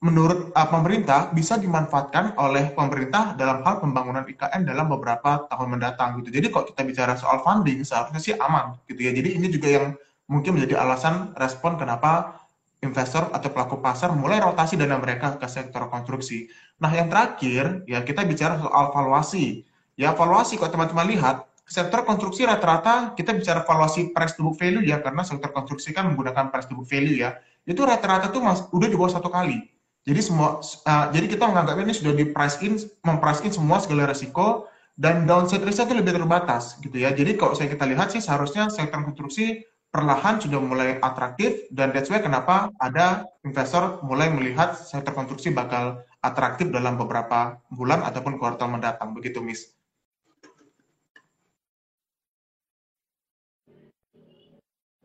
menurut 0.00 0.48
uh, 0.56 0.68
pemerintah 0.72 1.28
bisa 1.28 1.60
dimanfaatkan 1.60 2.32
oleh 2.40 2.72
pemerintah 2.72 3.36
dalam 3.36 3.60
hal 3.60 3.84
pembangunan 3.84 4.24
IKN 4.24 4.64
dalam 4.64 4.88
beberapa 4.88 5.44
tahun 5.44 5.76
mendatang 5.76 6.24
gitu. 6.24 6.40
Jadi 6.40 6.46
kalau 6.48 6.64
kita 6.72 6.82
bicara 6.88 7.12
soal 7.20 7.44
funding 7.44 7.84
seharusnya 7.84 8.20
sih 8.20 8.32
aman 8.40 8.80
gitu 8.88 8.96
ya. 8.96 9.12
Jadi 9.12 9.36
ini 9.36 9.46
juga 9.52 9.68
yang 9.68 9.86
mungkin 10.24 10.56
menjadi 10.56 10.80
alasan 10.80 11.36
respon 11.36 11.76
kenapa 11.76 12.40
investor 12.80 13.28
atau 13.28 13.52
pelaku 13.52 13.76
pasar 13.84 14.08
mulai 14.16 14.40
rotasi 14.40 14.80
dana 14.80 14.96
mereka 14.96 15.36
ke 15.36 15.44
sektor 15.52 15.84
konstruksi. 15.92 16.48
Nah, 16.80 16.88
yang 16.88 17.12
terakhir 17.12 17.84
ya 17.84 18.00
kita 18.00 18.24
bicara 18.24 18.56
soal 18.56 18.88
valuasi. 18.96 19.68
Ya, 20.00 20.16
valuasi 20.16 20.56
kalau 20.56 20.72
teman-teman 20.72 21.12
lihat 21.12 21.44
sektor 21.68 22.08
konstruksi 22.08 22.48
rata-rata 22.48 23.12
kita 23.12 23.36
bicara 23.36 23.60
valuasi 23.68 24.16
price 24.16 24.32
to 24.32 24.42
book 24.48 24.56
value 24.56 24.80
ya 24.80 24.98
karena 25.04 25.22
sektor 25.22 25.52
konstruksi 25.52 25.92
kan 25.92 26.08
menggunakan 26.08 26.48
price 26.48 26.66
to 26.66 26.74
book 26.74 26.88
value 26.88 27.20
ya 27.20 27.38
itu 27.62 27.78
rata-rata 27.86 28.32
tuh 28.34 28.42
mas, 28.42 28.66
udah 28.74 28.88
di 28.90 28.98
bawah 28.98 29.14
satu 29.14 29.30
kali 29.30 29.70
jadi 30.08 30.20
semua 30.24 30.60
uh, 30.64 31.06
jadi 31.12 31.26
kita 31.28 31.44
menganggap 31.44 31.76
ini 31.80 31.92
sudah 31.92 32.12
di 32.16 32.28
price 32.32 32.60
in 32.64 32.80
memprice 33.04 33.44
in 33.44 33.52
semua 33.52 33.80
segala 33.82 34.08
resiko 34.08 34.68
dan 34.96 35.24
downside 35.24 35.64
risk 35.64 35.84
itu 35.84 35.96
lebih 35.96 36.16
terbatas 36.16 36.76
gitu 36.80 36.96
ya 36.96 37.12
jadi 37.12 37.36
kalau 37.36 37.52
saya 37.52 37.68
kita 37.72 37.84
lihat 37.88 38.12
sih 38.12 38.20
seharusnya 38.20 38.68
sektor 38.72 39.00
konstruksi 39.04 39.64
perlahan 39.90 40.38
sudah 40.38 40.62
mulai 40.62 41.02
atraktif 41.02 41.66
dan 41.74 41.90
that's 41.90 42.08
why 42.08 42.22
kenapa 42.22 42.70
ada 42.78 43.26
investor 43.42 43.98
mulai 44.06 44.30
melihat 44.30 44.78
sektor 44.78 45.12
konstruksi 45.12 45.50
bakal 45.50 46.00
atraktif 46.22 46.70
dalam 46.70 46.94
beberapa 46.94 47.58
bulan 47.72 48.06
ataupun 48.06 48.38
kuartal 48.38 48.70
mendatang 48.70 49.16
begitu 49.16 49.40
Miss. 49.40 49.72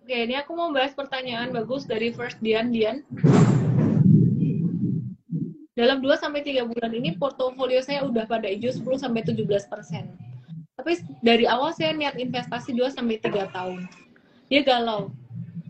Oke, 0.06 0.14
ini 0.14 0.38
aku 0.38 0.54
mau 0.54 0.70
bahas 0.70 0.94
pertanyaan 0.94 1.50
bagus 1.50 1.90
dari 1.90 2.14
First 2.14 2.38
Dian 2.38 2.70
Dian. 2.70 3.02
Dalam 5.76 6.00
2 6.00 6.16
sampai 6.16 6.40
3 6.40 6.64
bulan 6.72 6.92
ini 6.96 7.20
portofolio 7.20 7.84
saya 7.84 8.08
udah 8.08 8.24
pada 8.24 8.48
hijau 8.48 8.72
10 8.72 8.96
sampai 8.96 9.28
17%. 9.28 9.68
Tapi 10.80 10.92
dari 11.20 11.44
awal 11.44 11.76
saya 11.76 11.92
niat 11.92 12.16
investasi 12.16 12.72
2 12.72 12.96
sampai 12.96 13.20
3 13.20 13.52
tahun. 13.52 13.84
Dia 14.48 14.64
galau. 14.64 15.12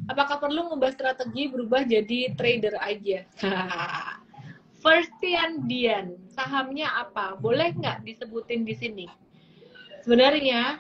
Apakah 0.06 0.38
perlu 0.38 0.70
ngubah 0.70 0.94
strategi 0.94 1.50
berubah 1.50 1.82
jadi 1.90 2.38
trader 2.38 2.78
aja? 2.78 3.26
First 4.86 5.10
Dian 5.18 5.66
Dian, 5.66 6.14
sahamnya 6.30 6.86
apa? 7.02 7.34
Boleh 7.42 7.74
nggak 7.74 8.06
disebutin 8.06 8.62
di 8.62 8.78
sini? 8.78 9.06
Sebenarnya 10.06 10.78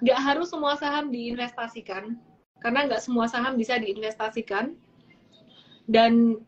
nggak 0.00 0.20
harus 0.24 0.48
semua 0.48 0.80
saham 0.80 1.12
diinvestasikan 1.12 2.16
karena 2.64 2.88
nggak 2.88 3.04
semua 3.04 3.28
saham 3.28 3.60
bisa 3.60 3.76
diinvestasikan 3.76 4.72
dan 5.84 6.40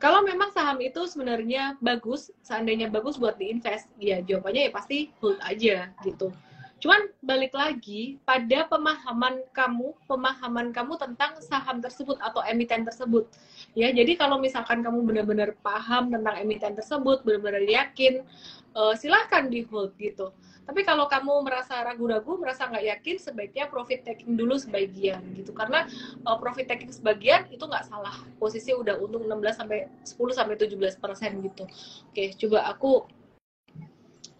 kalau 0.00 0.24
memang 0.24 0.48
saham 0.50 0.80
itu 0.80 1.04
sebenarnya 1.04 1.76
bagus, 1.84 2.32
seandainya 2.40 2.88
bagus 2.88 3.20
buat 3.20 3.36
diinvest, 3.36 3.84
ya 4.00 4.24
jawabannya 4.24 4.66
ya 4.66 4.72
pasti 4.72 5.12
hold 5.20 5.36
aja 5.44 5.92
gitu. 6.00 6.32
Cuman 6.80 7.12
balik 7.20 7.52
lagi 7.52 8.16
pada 8.24 8.64
pemahaman 8.64 9.44
kamu, 9.52 9.92
pemahaman 10.08 10.72
kamu 10.72 10.96
tentang 10.96 11.36
saham 11.44 11.84
tersebut 11.84 12.16
atau 12.24 12.40
emiten 12.48 12.88
tersebut. 12.88 13.28
Ya, 13.76 13.92
jadi 13.92 14.16
kalau 14.16 14.40
misalkan 14.40 14.80
kamu 14.80 15.04
benar-benar 15.04 15.52
paham 15.60 16.08
tentang 16.08 16.40
emiten 16.40 16.72
tersebut, 16.72 17.20
benar-benar 17.20 17.68
yakin, 17.68 18.24
uh, 18.72 18.96
silahkan 18.96 19.52
di 19.52 19.68
hold 19.68 19.92
gitu. 20.00 20.32
Tapi 20.64 20.80
kalau 20.86 21.04
kamu 21.04 21.44
merasa 21.44 21.84
ragu-ragu, 21.84 22.40
merasa 22.40 22.64
nggak 22.64 22.86
yakin, 22.96 23.16
sebaiknya 23.20 23.68
profit 23.68 24.00
taking 24.00 24.40
dulu 24.40 24.56
sebagian 24.56 25.20
gitu. 25.36 25.52
Karena 25.52 25.84
uh, 26.24 26.40
profit 26.40 26.64
taking 26.64 26.96
sebagian 26.96 27.44
itu 27.52 27.60
nggak 27.60 27.92
salah. 27.92 28.16
Posisi 28.40 28.72
udah 28.72 28.96
untung 28.96 29.28
16 29.28 29.52
sampai 29.52 29.84
10 30.06 30.16
sampai 30.32 30.56
17 30.56 30.96
persen 30.96 31.30
gitu. 31.44 31.64
Oke, 32.08 32.24
coba 32.40 32.72
aku 32.72 33.04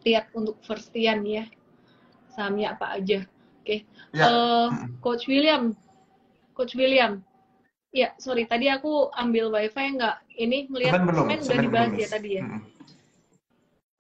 lihat 0.09 0.33
untuk 0.33 0.57
firstian 0.65 1.21
ya. 1.29 1.45
Sahamnya 2.41 2.73
apa 2.73 2.97
aja. 2.97 3.21
Oke. 3.61 3.85
Ya. 4.17 4.25
Uh, 4.33 4.69
Coach 5.05 5.29
William. 5.29 5.77
Coach 6.57 6.73
William. 6.73 7.21
Ya, 7.93 8.17
sorry. 8.17 8.49
Tadi 8.49 8.73
aku 8.73 9.13
ambil 9.13 9.53
wifi 9.53 10.01
nggak. 10.01 10.25
Ini 10.41 10.73
melihat 10.73 11.05
semen 11.05 11.37
udah 11.45 11.59
dibahas 11.61 11.93
ya 12.01 12.09
tadi 12.09 12.41
ya. 12.41 12.49
Hmm. 12.49 12.65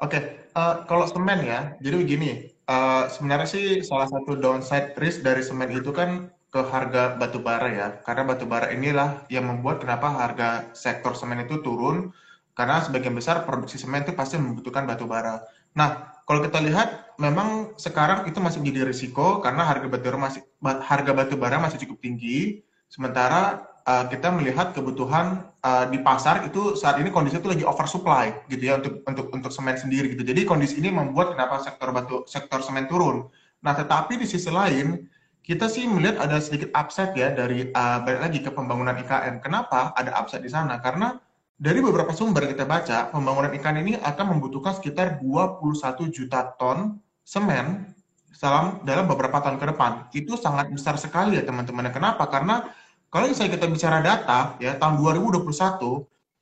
Oke, 0.01 0.17
okay. 0.17 0.23
uh, 0.57 0.61
eh, 0.65 0.75
kalau 0.89 1.05
semen 1.05 1.45
ya, 1.45 1.77
jadi 1.85 2.01
begini, 2.01 2.49
uh, 2.65 3.05
sebenarnya 3.13 3.45
sih 3.45 3.85
salah 3.85 4.09
satu 4.09 4.33
downside 4.33 4.97
risk 4.97 5.21
dari 5.21 5.45
semen 5.45 5.69
itu 5.69 5.93
kan 5.93 6.33
ke 6.49 6.57
harga 6.57 7.21
batu 7.21 7.45
bara 7.45 7.69
ya, 7.69 7.89
karena 8.01 8.25
batu 8.25 8.49
bara 8.49 8.73
inilah 8.73 9.29
yang 9.29 9.45
membuat 9.45 9.85
kenapa 9.85 10.09
harga 10.09 10.73
sektor 10.73 11.13
semen 11.13 11.45
itu 11.45 11.61
turun, 11.61 12.17
karena 12.57 12.81
sebagian 12.81 13.13
besar 13.13 13.45
produksi 13.45 13.77
semen 13.77 14.01
itu 14.01 14.17
pasti 14.17 14.41
membutuhkan 14.41 14.89
batu 14.89 15.05
bara. 15.05 15.45
Nah, 15.77 16.20
kalau 16.31 16.47
kita 16.47 16.63
lihat, 16.63 17.19
memang 17.19 17.75
sekarang 17.75 18.23
itu 18.31 18.39
masih 18.39 18.63
menjadi 18.63 18.87
risiko 18.87 19.43
karena 19.43 19.67
harga 19.67 19.91
batu 19.91 20.07
bara 20.07 20.19
masih 20.31 20.47
harga 20.63 21.11
batu 21.11 21.35
bara 21.35 21.59
masih 21.59 21.83
cukup 21.83 21.99
tinggi, 21.99 22.63
sementara 22.87 23.67
uh, 23.83 24.07
kita 24.07 24.31
melihat 24.31 24.71
kebutuhan 24.71 25.51
uh, 25.67 25.91
di 25.91 25.99
pasar 25.99 26.47
itu 26.47 26.79
saat 26.79 27.03
ini 27.03 27.11
kondisi 27.11 27.43
itu 27.43 27.51
lagi 27.51 27.67
oversupply 27.67 28.47
gitu 28.47 28.63
ya 28.63 28.79
untuk 28.79 29.03
untuk 29.11 29.27
untuk 29.35 29.51
semen 29.51 29.75
sendiri 29.75 30.15
gitu. 30.15 30.23
Jadi 30.23 30.47
kondisi 30.47 30.79
ini 30.79 30.95
membuat 30.95 31.35
kenapa 31.35 31.59
sektor 31.67 31.91
batu 31.91 32.23
sektor 32.31 32.63
semen 32.63 32.87
turun. 32.87 33.27
Nah, 33.67 33.75
tetapi 33.75 34.15
di 34.15 34.31
sisi 34.31 34.55
lain 34.55 35.11
kita 35.43 35.67
sih 35.67 35.91
melihat 35.91 36.23
ada 36.23 36.39
sedikit 36.39 36.71
upside 36.79 37.11
ya 37.19 37.35
dari 37.35 37.75
uh, 37.75 38.07
balik 38.07 38.31
lagi 38.31 38.39
ke 38.39 38.55
pembangunan 38.55 38.95
IKN. 38.95 39.43
Kenapa 39.43 39.91
ada 39.99 40.15
upside 40.15 40.47
di 40.47 40.53
sana? 40.55 40.79
Karena 40.79 41.19
dari 41.61 41.85
beberapa 41.85 42.17
sumber 42.17 42.49
kita 42.49 42.65
baca, 42.65 43.13
pembangunan 43.13 43.53
IKN 43.53 43.85
ini 43.85 43.93
akan 44.01 44.33
membutuhkan 44.33 44.81
sekitar 44.81 45.21
21 45.21 46.09
juta 46.09 46.57
ton 46.57 46.97
semen 47.21 47.93
dalam 48.41 48.81
dalam 48.89 49.05
beberapa 49.05 49.45
tahun 49.45 49.61
ke 49.61 49.67
depan. 49.77 50.09
Itu 50.17 50.41
sangat 50.41 50.73
besar 50.73 50.97
sekali 50.97 51.37
ya 51.37 51.45
teman-teman. 51.45 51.93
Kenapa? 51.93 52.25
Karena 52.33 52.65
kalau 53.13 53.29
misalnya 53.29 53.61
kita 53.61 53.69
bicara 53.69 54.01
data, 54.01 54.57
ya 54.57 54.73
tahun 54.81 55.05
2021 55.05 55.45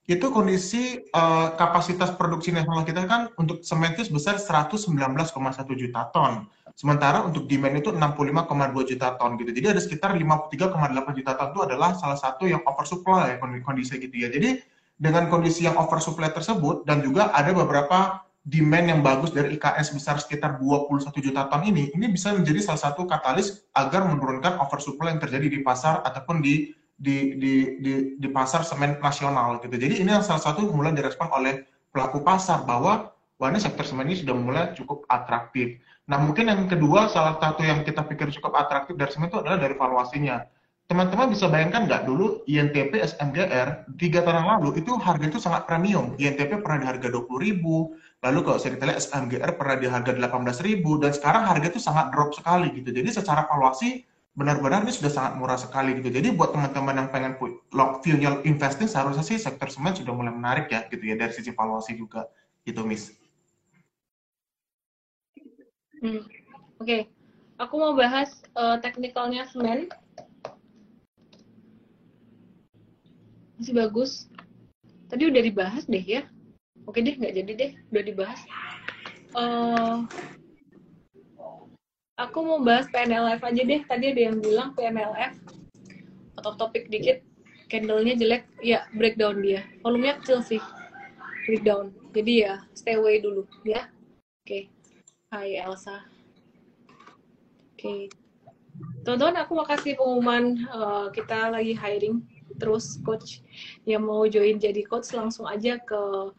itu 0.08 0.26
kondisi 0.30 1.02
uh, 1.10 1.52
kapasitas 1.58 2.14
produksi 2.14 2.54
nasional 2.54 2.86
kita 2.86 3.02
kan 3.04 3.28
untuk 3.36 3.66
semen 3.66 3.98
itu 3.98 4.06
sebesar 4.06 4.38
119,1 4.38 4.86
juta 5.74 6.00
ton. 6.14 6.46
Sementara 6.78 7.26
untuk 7.26 7.50
demand 7.50 7.74
itu 7.74 7.90
65,2 7.90 8.90
juta 8.94 9.18
ton 9.18 9.34
gitu. 9.34 9.50
Jadi 9.50 9.66
ada 9.66 9.82
sekitar 9.82 10.14
53,8 10.14 11.18
juta 11.18 11.32
ton 11.34 11.48
itu 11.50 11.60
adalah 11.66 11.90
salah 11.98 12.14
satu 12.14 12.46
yang 12.46 12.62
oversupply 12.62 13.34
kondisi 13.66 13.98
gitu 13.98 14.14
ya. 14.14 14.30
Jadi 14.30 14.77
dengan 14.98 15.30
kondisi 15.30 15.64
yang 15.64 15.78
oversupply 15.78 16.34
tersebut 16.34 16.82
dan 16.84 17.00
juga 17.00 17.30
ada 17.30 17.54
beberapa 17.54 18.26
demand 18.48 18.86
yang 18.90 19.00
bagus 19.04 19.30
dari 19.30 19.54
IKN 19.54 19.84
sebesar 19.84 20.18
sekitar 20.18 20.58
21 20.58 21.12
juta 21.20 21.46
ton 21.46 21.62
ini, 21.62 21.92
ini 21.94 22.06
bisa 22.10 22.34
menjadi 22.34 22.64
salah 22.64 22.90
satu 22.90 23.04
katalis 23.04 23.62
agar 23.76 24.08
menurunkan 24.08 24.58
oversupply 24.58 25.14
yang 25.14 25.20
terjadi 25.20 25.46
di 25.52 25.60
pasar 25.60 26.00
ataupun 26.02 26.40
di 26.42 26.72
di 26.98 27.38
di 27.38 27.54
di, 27.78 27.92
di 28.18 28.28
pasar 28.32 28.66
semen 28.66 28.98
nasional 28.98 29.62
gitu. 29.62 29.76
Jadi 29.78 30.02
ini 30.02 30.10
yang 30.10 30.24
salah 30.26 30.42
satu 30.42 30.66
mulai 30.74 30.90
direspon 30.96 31.30
oleh 31.30 31.62
pelaku 31.94 32.24
pasar 32.26 32.66
bahwa 32.66 33.14
wah 33.38 33.48
ini 33.52 33.62
sektor 33.62 33.86
semen 33.86 34.10
ini 34.10 34.18
sudah 34.18 34.34
mulai 34.34 34.74
cukup 34.74 35.06
atraktif. 35.06 35.78
Nah 36.10 36.18
mungkin 36.18 36.50
yang 36.50 36.66
kedua 36.66 37.06
salah 37.12 37.38
satu 37.38 37.62
yang 37.62 37.86
kita 37.86 38.02
pikir 38.02 38.34
cukup 38.34 38.56
atraktif 38.58 38.98
dari 38.98 39.12
semen 39.14 39.30
itu 39.30 39.38
adalah 39.38 39.60
dari 39.60 39.78
valuasinya. 39.78 40.42
Teman-teman 40.88 41.28
bisa 41.28 41.52
bayangkan 41.52 41.84
nggak 41.84 42.08
dulu 42.08 42.40
INTP 42.48 42.96
SMGR 43.04 43.92
tiga 44.00 44.24
tahun 44.24 44.48
lalu 44.56 44.80
itu 44.80 44.96
harga 44.96 45.28
itu 45.28 45.36
sangat 45.36 45.68
premium. 45.68 46.16
INTP 46.16 46.64
pernah 46.64 46.80
di 46.80 46.86
harga 46.88 47.08
20.000, 47.12 47.60
lalu 48.24 48.38
kalau 48.40 48.56
saya 48.56 48.80
lihat 48.80 48.96
SMGR 48.96 49.60
pernah 49.60 49.76
di 49.76 49.84
harga 49.84 50.16
18.000 50.16 50.80
dan 51.04 51.10
sekarang 51.12 51.42
harga 51.44 51.66
itu 51.68 51.80
sangat 51.84 52.08
drop 52.16 52.32
sekali 52.32 52.72
gitu. 52.72 52.88
Jadi 52.88 53.08
secara 53.12 53.44
valuasi 53.44 54.00
benar-benar 54.32 54.88
ini 54.88 54.94
sudah 54.96 55.12
sangat 55.12 55.32
murah 55.36 55.60
sekali 55.60 56.00
gitu. 56.00 56.08
Jadi 56.08 56.32
buat 56.32 56.56
teman-teman 56.56 57.04
yang 57.04 57.08
pengen 57.12 57.36
lock 57.76 58.00
view-nya 58.00 58.40
investing 58.48 58.88
seharusnya 58.88 59.28
sih 59.28 59.36
sektor 59.36 59.68
semen 59.68 59.92
sudah 59.92 60.16
mulai 60.16 60.32
menarik 60.32 60.72
ya 60.72 60.88
gitu 60.88 61.04
ya 61.04 61.20
dari 61.20 61.36
sisi 61.36 61.52
valuasi 61.52 62.00
juga 62.00 62.32
gitu 62.64 62.80
Miss. 62.88 63.12
Hmm. 66.00 66.24
Oke, 66.78 66.86
okay. 66.86 67.00
aku 67.58 67.74
mau 67.76 67.92
bahas 67.92 68.30
uh, 68.54 68.78
teknikalnya 68.80 69.50
semen. 69.50 69.90
Masih 73.58 73.74
bagus. 73.74 74.30
Tadi 75.10 75.26
udah 75.26 75.42
dibahas 75.42 75.84
deh 75.90 76.00
ya. 76.00 76.22
Oke 76.86 77.02
deh, 77.02 77.18
nggak 77.18 77.34
jadi 77.34 77.52
deh, 77.52 77.70
udah 77.92 78.02
dibahas. 78.06 78.40
Uh, 79.36 80.08
aku 82.16 82.38
mau 82.40 82.62
bahas 82.62 82.88
PNLF 82.88 83.42
aja 83.44 83.62
deh. 83.66 83.82
Tadi 83.84 84.04
ada 84.14 84.20
yang 84.30 84.38
bilang 84.40 84.72
PNLF 84.72 85.36
atau 86.38 86.54
topik 86.54 86.86
dikit, 86.88 87.20
candle-nya 87.66 88.14
jelek, 88.14 88.46
ya 88.62 88.86
breakdown 88.94 89.42
dia. 89.42 89.66
Volumenya 89.82 90.22
kecil 90.22 90.40
sih, 90.40 90.62
breakdown. 91.50 91.92
Jadi 92.14 92.46
ya 92.46 92.62
stay 92.72 92.96
away 92.96 93.20
dulu 93.20 93.44
ya. 93.66 93.90
Oke. 94.46 94.46
Okay. 94.46 94.62
Hai 95.28 95.60
Elsa. 95.60 96.08
Oke. 97.74 97.82
Okay. 97.82 98.02
Teman-teman, 99.02 99.42
aku 99.42 99.58
mau 99.58 99.66
kasih 99.66 99.98
pengumuman 99.98 100.62
uh, 100.70 101.10
kita 101.10 101.50
lagi 101.50 101.74
hiring 101.74 102.22
terus 102.58 102.98
coach 103.06 103.40
yang 103.86 104.04
mau 104.04 104.26
join 104.26 104.58
jadi 104.58 104.82
coach 104.84 105.14
langsung 105.14 105.46
aja 105.46 105.78
ke 105.78 106.34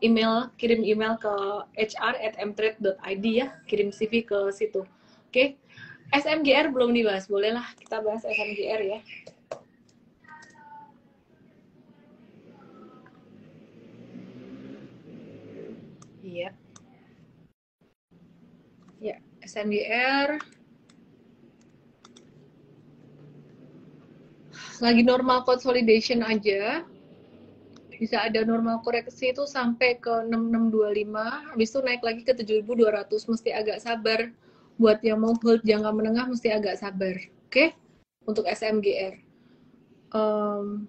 email, 0.00 0.48
kirim 0.56 0.80
email 0.84 1.16
ke 1.20 1.32
hr 1.76 2.14
at 2.16 2.34
mtrade.id 2.40 3.24
ya, 3.24 3.52
kirim 3.68 3.92
CV 3.92 4.24
ke 4.24 4.48
situ. 4.52 4.84
Oke, 4.84 5.30
okay? 5.30 5.48
SMGR 6.10 6.74
belum 6.74 6.90
dibahas, 6.90 7.30
bolehlah 7.30 7.64
kita 7.78 8.02
bahas 8.02 8.26
SMGR 8.26 8.80
ya. 8.82 9.00
Iya. 16.20 16.50
Ya, 19.00 19.16
SMGR 19.40 20.59
lagi 24.80 25.04
normal 25.04 25.44
consolidation 25.44 26.24
aja. 26.24 26.84
Bisa 28.00 28.24
ada 28.24 28.40
normal 28.48 28.80
koreksi 28.80 29.28
itu 29.36 29.44
sampai 29.44 30.00
ke 30.00 30.24
6625 30.32 31.52
habis 31.52 31.68
itu 31.68 31.80
naik 31.84 32.00
lagi 32.00 32.22
ke 32.24 32.32
7200 32.32 33.12
mesti 33.12 33.50
agak 33.52 33.78
sabar. 33.84 34.32
Buat 34.80 35.04
yang 35.04 35.20
mau 35.20 35.36
hold 35.44 35.60
jangka 35.60 35.92
menengah 35.92 36.24
mesti 36.24 36.48
agak 36.56 36.80
sabar. 36.80 37.12
Oke? 37.44 37.52
Okay? 37.52 37.68
untuk 38.28 38.44
SMGR 38.44 39.18
um, 40.12 40.86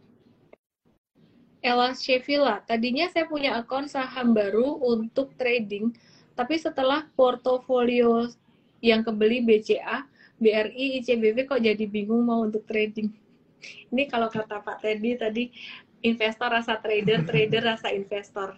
Ella 1.61 1.93
Shevilla 1.97 2.61
tadinya 2.65 3.07
saya 3.09 3.29
punya 3.29 3.57
akun 3.57 3.89
saham 3.89 4.33
baru 4.35 4.81
untuk 4.81 5.33
trading 5.37 5.93
tapi 6.35 6.57
setelah 6.57 7.05
portofolio 7.15 8.29
yang 8.81 9.05
kebeli 9.05 9.45
BCA 9.45 10.05
BRI 10.41 11.01
ICBP 11.01 11.45
kok 11.45 11.61
jadi 11.61 11.85
bingung 11.85 12.25
mau 12.25 12.41
untuk 12.41 12.65
trading 12.65 13.13
ini 13.93 14.09
kalau 14.09 14.27
kata 14.27 14.61
Pak 14.61 14.81
Teddy 14.81 15.17
tadi 15.17 15.43
investor 16.01 16.49
rasa 16.49 16.77
trader, 16.81 17.23
trader 17.29 17.63
rasa 17.63 17.93
investor. 17.93 18.57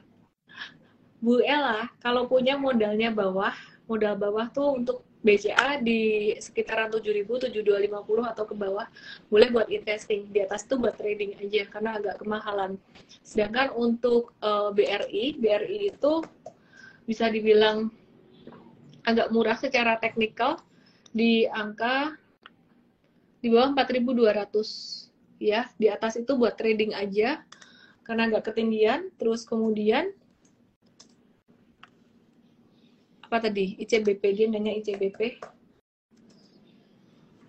Bu 1.24 1.40
Ella, 1.40 1.88
kalau 2.04 2.28
punya 2.28 2.60
modalnya 2.60 3.08
bawah, 3.08 3.56
modal 3.88 4.20
bawah 4.20 4.52
tuh 4.52 4.76
untuk 4.76 5.08
BCA 5.24 5.80
di 5.80 6.36
sekitaran 6.36 6.92
7.000, 6.92 7.24
7.250 7.48 8.28
atau 8.28 8.44
ke 8.44 8.56
bawah, 8.60 8.84
boleh 9.32 9.48
buat 9.56 9.72
investing. 9.72 10.28
Di 10.36 10.44
atas 10.44 10.68
itu 10.68 10.76
buat 10.76 11.00
trading 11.00 11.40
aja, 11.40 11.64
karena 11.72 11.96
agak 11.96 12.20
kemahalan. 12.20 12.76
Sedangkan 13.24 13.72
untuk 13.72 14.36
uh, 14.44 14.76
eh, 14.76 15.00
BRI, 15.00 15.26
BRI 15.40 15.96
itu 15.96 16.14
bisa 17.08 17.32
dibilang 17.32 17.88
agak 19.08 19.32
murah 19.32 19.56
secara 19.56 19.96
teknikal, 19.96 20.60
di 21.16 21.48
angka 21.48 22.20
di 23.44 23.52
bawah 23.52 23.76
4.200 23.76 24.56
ya 25.44 25.68
di 25.76 25.92
atas 25.92 26.16
itu 26.16 26.32
buat 26.40 26.56
trading 26.56 26.96
aja 26.96 27.44
karena 28.08 28.32
nggak 28.32 28.48
ketinggian. 28.48 29.12
Terus 29.20 29.44
kemudian 29.44 30.16
apa 33.20 33.44
tadi? 33.44 33.76
ICBP 33.84 34.24
dia 34.32 34.48
nanya 34.48 34.72
ICBP 34.80 35.44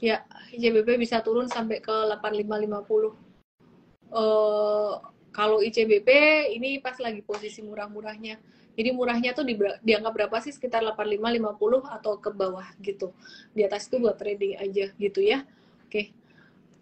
ya 0.02 0.26
ICBP 0.50 0.98
bisa 0.98 1.22
turun 1.22 1.46
sampai 1.46 1.78
ke 1.78 1.94
8550 2.10 3.14
uh, 4.10 5.00
kalau 5.30 5.62
ICBP 5.62 6.10
ini 6.58 6.82
pas 6.82 6.98
lagi 6.98 7.22
posisi 7.22 7.62
murah-murahnya. 7.62 8.36
Jadi 8.74 8.90
murahnya 8.90 9.30
tuh 9.38 9.46
di, 9.46 9.54
dianggap 9.86 10.10
berapa 10.10 10.36
sih? 10.42 10.50
Sekitar 10.50 10.82
8550 10.82 11.86
atau 11.86 12.18
ke 12.18 12.30
bawah 12.34 12.66
gitu. 12.82 13.14
Di 13.54 13.62
atas 13.62 13.86
itu 13.86 14.02
buat 14.02 14.18
trading 14.18 14.58
aja 14.58 14.90
gitu 14.98 15.22
ya 15.22 15.46
okay 15.94 16.24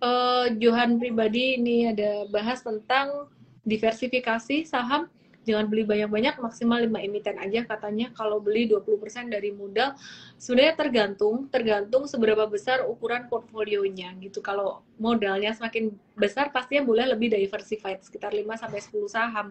uh, 0.03 0.46
Johan 0.59 0.98
pribadi 0.98 1.57
ini 1.57 1.94
ada 1.94 2.27
bahas 2.29 2.61
tentang 2.61 3.31
diversifikasi 3.62 4.66
saham. 4.66 5.07
Jangan 5.42 5.66
beli 5.66 5.83
banyak-banyak 5.83 6.38
maksimal 6.38 6.79
5 6.87 7.03
emiten 7.03 7.35
aja 7.35 7.66
katanya. 7.66 8.14
Kalau 8.14 8.38
beli 8.38 8.70
20% 8.70 9.27
dari 9.27 9.51
modal 9.51 9.98
sebenarnya 10.38 10.79
tergantung 10.79 11.51
tergantung 11.51 12.07
seberapa 12.07 12.46
besar 12.46 12.87
ukuran 12.87 13.27
portfolionya 13.27 14.14
gitu. 14.22 14.38
Kalau 14.38 14.87
modalnya 15.03 15.51
semakin 15.51 15.98
besar 16.14 16.55
pastinya 16.55 16.87
boleh 16.87 17.11
lebih 17.11 17.35
diversified 17.35 17.98
sekitar 18.07 18.31
5 18.31 18.46
sampai 18.55 18.81
10 18.87 19.11
saham. 19.11 19.46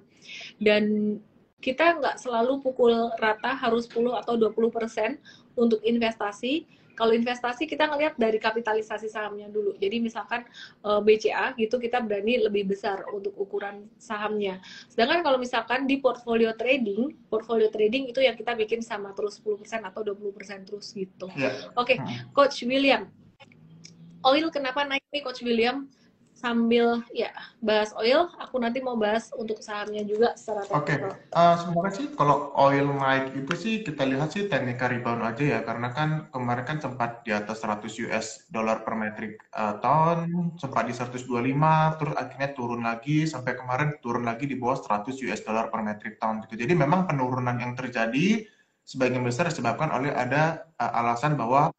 Dan 0.56 0.84
kita 1.60 2.00
nggak 2.00 2.24
selalu 2.24 2.63
pukul 2.63 3.12
rata 3.19 3.52
harus 3.52 3.84
10 3.91 4.15
atau 4.15 4.39
20% 4.39 5.19
untuk 5.60 5.84
investasi 5.84 6.81
kalau 6.95 7.15
investasi 7.15 7.65
kita 7.65 7.88
ngelihat 7.88 8.15
dari 8.19 8.38
kapitalisasi 8.38 9.08
sahamnya 9.08 9.47
dulu. 9.47 9.75
Jadi 9.80 9.97
misalkan 10.04 10.45
eh, 10.84 11.01
BCA 11.01 11.56
gitu 11.56 11.80
kita 11.80 12.04
berani 12.04 12.41
lebih 12.41 12.71
besar 12.71 13.04
untuk 13.12 13.36
ukuran 13.39 13.88
sahamnya. 13.97 14.60
Sedangkan 14.91 15.23
kalau 15.23 15.38
misalkan 15.39 15.88
di 15.88 15.99
portfolio 15.99 16.54
trading, 16.56 17.15
portfolio 17.32 17.71
trading 17.71 18.12
itu 18.12 18.19
yang 18.21 18.36
kita 18.36 18.54
bikin 18.58 18.84
sama 18.84 19.15
terus 19.15 19.39
10% 19.39 19.63
atau 19.88 20.01
20% 20.04 20.67
terus 20.67 20.91
gitu. 20.93 21.27
Yeah. 21.38 21.71
Oke, 21.75 21.95
okay. 21.95 21.97
Hmm. 21.99 22.32
Coach 22.36 22.63
William. 22.67 23.08
Oil 24.21 24.54
kenapa 24.54 24.86
naik 24.86 25.01
nih 25.10 25.21
Coach 25.25 25.41
William? 25.41 25.89
Sambil 26.41 27.06
ya 27.13 27.30
bahas 27.62 27.93
oil, 27.93 28.25
aku 28.41 28.58
nanti 28.58 28.82
mau 28.82 28.97
bahas 28.97 29.30
untuk 29.38 29.62
sahamnya 29.62 30.01
juga 30.01 30.34
secara 30.34 30.65
Oke, 30.73 30.97
okay. 30.97 31.13
uh, 31.38 31.56
sebenarnya 31.62 31.93
sih 31.93 32.08
kalau 32.17 32.49
oil 32.58 32.89
naik 32.97 33.38
itu 33.38 33.54
sih 33.54 33.73
kita 33.86 34.10
lihat 34.10 34.34
sih 34.34 34.49
teknika 34.49 34.89
rebound 34.89 35.21
aja 35.21 35.43
ya, 35.45 35.60
karena 35.62 35.93
kan 35.93 36.10
kemarin 36.34 36.65
kan 36.65 36.77
sempat 36.82 37.21
di 37.21 37.30
atas 37.30 37.62
100 37.62 37.86
US 38.10 38.49
dollar 38.49 38.82
per 38.82 38.97
metric 38.97 39.38
uh, 39.54 39.77
ton, 39.77 40.51
sempat 40.58 40.89
di 40.89 40.93
125, 40.97 41.30
terus 42.01 42.15
akhirnya 42.17 42.49
turun 42.58 42.82
lagi 42.82 43.30
sampai 43.30 43.54
kemarin 43.54 44.01
turun 44.01 44.25
lagi 44.25 44.49
di 44.49 44.58
bawah 44.58 44.82
100 44.82 45.13
US 45.30 45.45
dollar 45.45 45.69
per 45.69 45.86
metric 45.86 46.17
ton 46.17 46.41
gitu. 46.49 46.58
Jadi 46.58 46.73
memang 46.73 47.06
penurunan 47.06 47.54
yang 47.62 47.77
terjadi 47.77 48.49
sebagian 48.82 49.21
besar 49.21 49.45
disebabkan 49.45 49.93
oleh 49.93 50.10
ada 50.10 50.65
uh, 50.82 50.99
alasan 51.06 51.38
bahwa 51.38 51.69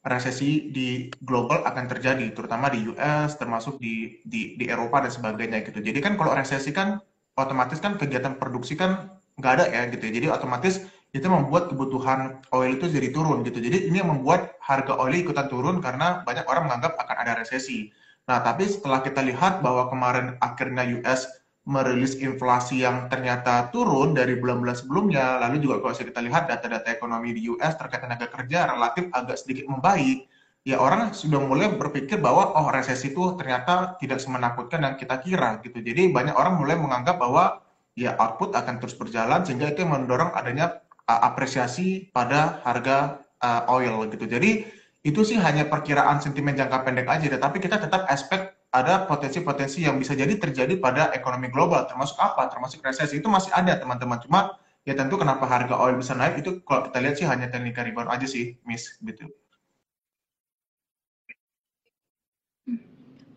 resesi 0.00 0.72
di 0.72 1.12
global 1.20 1.60
akan 1.68 1.84
terjadi, 1.84 2.32
terutama 2.32 2.72
di 2.72 2.88
US, 2.88 3.36
termasuk 3.36 3.76
di, 3.76 4.24
di, 4.24 4.56
di 4.56 4.64
Eropa 4.64 5.04
dan 5.04 5.12
sebagainya 5.12 5.60
gitu. 5.68 5.84
Jadi 5.84 5.98
kan 6.00 6.16
kalau 6.16 6.32
resesi 6.32 6.72
kan 6.72 7.00
otomatis 7.36 7.78
kan 7.84 8.00
kegiatan 8.00 8.40
produksi 8.40 8.76
kan 8.80 9.12
nggak 9.36 9.52
ada 9.60 9.64
ya 9.68 9.82
gitu. 9.92 10.08
Ya. 10.08 10.12
Jadi 10.16 10.26
otomatis 10.32 10.74
itu 11.10 11.26
membuat 11.26 11.68
kebutuhan 11.68 12.40
oil 12.54 12.80
itu 12.80 12.86
jadi 12.88 13.12
turun 13.12 13.42
gitu. 13.44 13.60
Jadi 13.60 13.90
ini 13.92 14.00
yang 14.00 14.14
membuat 14.14 14.56
harga 14.62 14.96
oil 14.96 15.12
ikutan 15.12 15.50
turun 15.50 15.82
karena 15.84 16.22
banyak 16.24 16.46
orang 16.48 16.70
menganggap 16.70 16.96
akan 16.96 17.16
ada 17.20 17.32
resesi. 17.42 17.90
Nah, 18.30 18.40
tapi 18.46 18.70
setelah 18.70 19.02
kita 19.02 19.20
lihat 19.26 19.58
bahwa 19.58 19.90
kemarin 19.90 20.38
akhirnya 20.38 20.86
US 21.02 21.26
merilis 21.70 22.18
inflasi 22.18 22.82
yang 22.82 23.06
ternyata 23.06 23.70
turun 23.70 24.10
dari 24.10 24.34
bulan-bulan 24.34 24.74
sebelumnya. 24.74 25.38
Lalu 25.38 25.62
juga 25.62 25.78
kalau 25.78 25.94
kita 25.94 26.18
lihat 26.18 26.50
data-data 26.50 26.90
ekonomi 26.90 27.30
di 27.30 27.46
US 27.46 27.78
terkait 27.78 28.02
tenaga 28.02 28.26
kerja 28.26 28.66
relatif 28.66 29.06
agak 29.14 29.38
sedikit 29.38 29.70
membaik, 29.70 30.26
ya 30.66 30.82
orang 30.82 31.14
sudah 31.14 31.38
mulai 31.38 31.70
berpikir 31.70 32.18
bahwa 32.18 32.58
oh 32.58 32.68
resesi 32.74 33.14
itu 33.14 33.38
ternyata 33.38 33.94
tidak 34.02 34.18
semenakutkan 34.18 34.82
yang 34.82 34.98
kita 34.98 35.22
kira 35.22 35.62
gitu. 35.62 35.78
Jadi 35.78 36.10
banyak 36.10 36.34
orang 36.34 36.58
mulai 36.58 36.74
menganggap 36.74 37.22
bahwa 37.22 37.62
ya 37.94 38.18
output 38.18 38.50
akan 38.58 38.82
terus 38.82 38.98
berjalan 38.98 39.46
sehingga 39.46 39.70
itu 39.70 39.86
mendorong 39.86 40.34
adanya 40.34 40.82
uh, 41.06 41.20
apresiasi 41.22 42.10
pada 42.10 42.58
harga 42.66 43.22
uh, 43.38 43.70
oil 43.70 44.10
gitu. 44.10 44.26
Jadi 44.26 44.66
itu 45.00 45.20
sih 45.24 45.40
hanya 45.40 45.64
perkiraan 45.64 46.20
sentimen 46.20 46.52
jangka 46.52 46.84
pendek 46.84 47.08
aja, 47.08 47.40
tapi 47.40 47.56
kita 47.56 47.80
tetap 47.80 48.04
aspek 48.10 48.52
ada 48.70 49.02
potensi-potensi 49.10 49.82
yang 49.82 49.98
bisa 49.98 50.14
jadi 50.14 50.30
terjadi 50.38 50.78
pada 50.78 51.10
ekonomi 51.10 51.50
global, 51.50 51.90
termasuk 51.90 52.14
apa? 52.22 52.46
Termasuk 52.46 52.78
resesi 52.86 53.18
itu 53.18 53.26
masih 53.26 53.50
ada 53.50 53.74
teman-teman. 53.74 54.22
Cuma 54.22 54.54
ya 54.86 54.94
tentu 54.94 55.18
kenapa 55.18 55.42
harga 55.44 55.74
oil 55.74 55.98
bisa 55.98 56.14
naik 56.14 56.40
itu 56.46 56.62
kalau 56.62 56.86
kita 56.86 56.98
lihat 57.02 57.14
sih 57.18 57.26
hanya 57.26 57.50
teknik 57.50 57.74
rebound 57.74 58.06
aja 58.06 58.26
sih, 58.30 58.54
Miss, 58.62 58.94
gitu. 59.02 59.26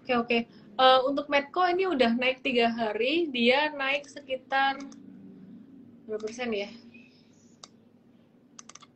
Oke 0.05 0.13
oke. 0.13 0.37
Uh, 0.73 0.99
untuk 1.09 1.29
Medco 1.29 1.65
ini 1.65 1.89
udah 1.89 2.13
naik 2.13 2.45
tiga 2.45 2.69
hari, 2.69 3.29
dia 3.33 3.73
naik 3.73 4.05
sekitar 4.05 4.77
berapa 6.05 6.21
persen 6.21 6.53
ya? 6.53 6.69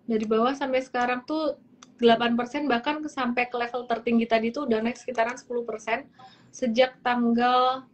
Dari 0.05 0.25
bawah 0.29 0.53
sampai 0.53 0.85
sekarang 0.85 1.25
tuh 1.25 1.57
8% 1.97 2.69
bahkan 2.69 3.01
sampai 3.09 3.49
ke 3.49 3.57
level 3.57 3.89
tertinggi 3.89 4.29
tadi 4.29 4.53
tuh 4.53 4.69
udah 4.69 4.85
naik 4.85 4.97
sekitaran 5.01 5.33
10% 5.33 6.05
sejak 6.53 7.01
tanggal 7.01 7.85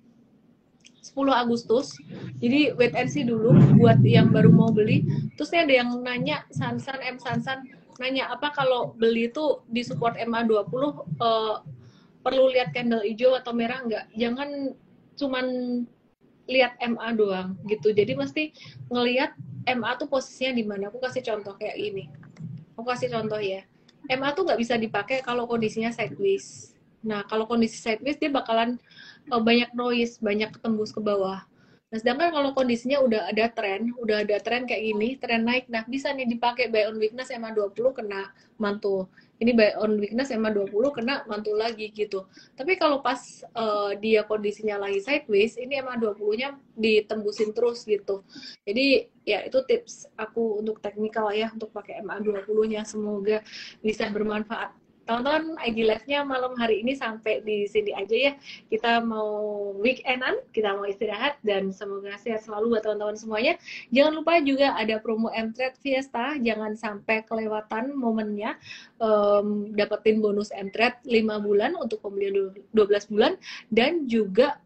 10 1.04 1.16
Agustus. 1.36 2.00
Jadi 2.40 2.72
wait 2.80 2.96
and 2.96 3.12
see 3.12 3.28
dulu 3.28 3.56
buat 3.80 4.00
yang 4.04 4.32
baru 4.32 4.52
mau 4.52 4.72
beli. 4.72 5.04
Terus 5.36 5.52
ada 5.52 5.72
yang 5.72 6.00
nanya 6.00 6.48
Sansan 6.52 7.00
M 7.04 7.20
Sansan 7.20 7.68
nanya 8.00 8.32
apa 8.32 8.52
kalau 8.56 8.96
beli 8.96 9.30
itu 9.32 9.62
di 9.70 9.84
support 9.84 10.16
MA20 10.16 10.84
uh, 11.20 11.62
perlu 12.24 12.50
lihat 12.56 12.72
candle 12.72 13.04
hijau 13.04 13.36
atau 13.36 13.52
merah 13.52 13.84
enggak? 13.84 14.08
Jangan 14.16 14.72
cuman 15.20 15.46
lihat 16.48 16.80
MA 16.80 17.08
doang 17.16 17.60
gitu. 17.68 17.92
Jadi 17.92 18.16
mesti 18.16 18.44
ngelihat 18.88 19.36
MA 19.76 19.96
tuh 20.00 20.08
posisinya 20.08 20.56
di 20.56 20.64
mana. 20.64 20.88
Aku 20.88 21.04
kasih 21.04 21.24
contoh 21.24 21.56
kayak 21.60 21.76
ini. 21.76 22.08
Aku 22.80 22.88
kasih 22.88 23.12
contoh 23.12 23.44
ya 23.44 23.68
MA 24.12 24.36
tuh 24.36 24.44
nggak 24.44 24.60
bisa 24.60 24.76
dipakai 24.76 25.24
kalau 25.24 25.48
kondisinya 25.48 25.92
sideways. 25.92 26.76
Nah, 27.04 27.24
kalau 27.28 27.48
kondisi 27.48 27.80
sideways 27.80 28.20
dia 28.20 28.32
bakalan 28.32 28.80
uh, 29.32 29.40
banyak 29.40 29.72
noise, 29.76 30.20
banyak 30.20 30.52
tembus 30.60 30.92
ke 30.92 31.00
bawah. 31.00 31.44
Nah, 31.94 32.02
sedangkan 32.02 32.34
kalau 32.34 32.58
kondisinya 32.58 32.98
udah 33.06 33.30
ada 33.30 33.54
tren, 33.54 33.94
udah 34.02 34.26
ada 34.26 34.42
tren 34.42 34.66
kayak 34.66 34.82
gini, 34.82 35.14
tren 35.22 35.46
naik, 35.46 35.70
nah 35.70 35.86
bisa 35.86 36.10
nih 36.10 36.26
dipakai 36.26 36.74
buy 36.74 36.90
on 36.90 36.98
weakness 36.98 37.30
MA20 37.30 37.86
kena 37.94 38.34
mantul 38.58 39.14
ini 39.44 39.52
by 39.52 39.76
on 39.76 40.00
weakness 40.00 40.32
emang 40.32 40.56
20 40.56 40.72
kena 40.96 41.28
mantul 41.28 41.60
lagi 41.60 41.92
gitu. 41.92 42.24
Tapi 42.56 42.80
kalau 42.80 43.04
pas 43.04 43.20
uh, 43.58 43.92
dia 44.00 44.24
kondisinya 44.24 44.80
lagi 44.80 45.04
sideways, 45.04 45.60
ini 45.60 45.84
emang 45.84 46.00
20-nya 46.00 46.56
ditembusin 46.80 47.52
terus 47.52 47.84
gitu. 47.84 48.24
Jadi 48.64 49.12
ya 49.28 49.44
itu 49.44 49.60
tips 49.68 50.08
aku 50.16 50.64
untuk 50.64 50.80
teknikal 50.80 51.28
ya 51.36 51.52
untuk 51.52 51.76
pakai 51.76 52.00
MA 52.06 52.24
20-nya 52.24 52.88
semoga 52.88 53.44
bisa 53.84 54.08
bermanfaat 54.08 54.72
teman-teman 55.04 55.60
IG 55.60 55.84
live-nya 55.84 56.24
malam 56.24 56.56
hari 56.56 56.80
ini 56.80 56.96
sampai 56.96 57.44
di 57.44 57.68
sini 57.68 57.92
aja 57.92 58.16
ya. 58.16 58.32
Kita 58.72 59.04
mau 59.04 59.72
weekendan, 59.84 60.40
kita 60.56 60.80
mau 60.80 60.88
istirahat 60.88 61.40
dan 61.44 61.76
semoga 61.76 62.16
sehat 62.16 62.48
selalu 62.48 62.78
buat 62.78 62.84
teman-teman 62.88 63.18
semuanya. 63.20 63.54
Jangan 63.92 64.14
lupa 64.16 64.40
juga 64.40 64.74
ada 64.80 64.96
promo 65.04 65.28
M-Trade 65.32 65.78
Fiesta, 65.84 66.40
jangan 66.40 66.80
sampai 66.80 67.28
kelewatan 67.28 67.92
momennya 67.96 68.56
um, 69.04 69.76
dapetin 69.76 70.24
bonus 70.24 70.50
M-Trade 70.56 71.04
5 71.04 71.46
bulan 71.46 71.76
untuk 71.76 72.00
pembelian 72.00 72.56
12 72.72 73.12
bulan 73.12 73.36
dan 73.70 74.08
juga 74.08 74.64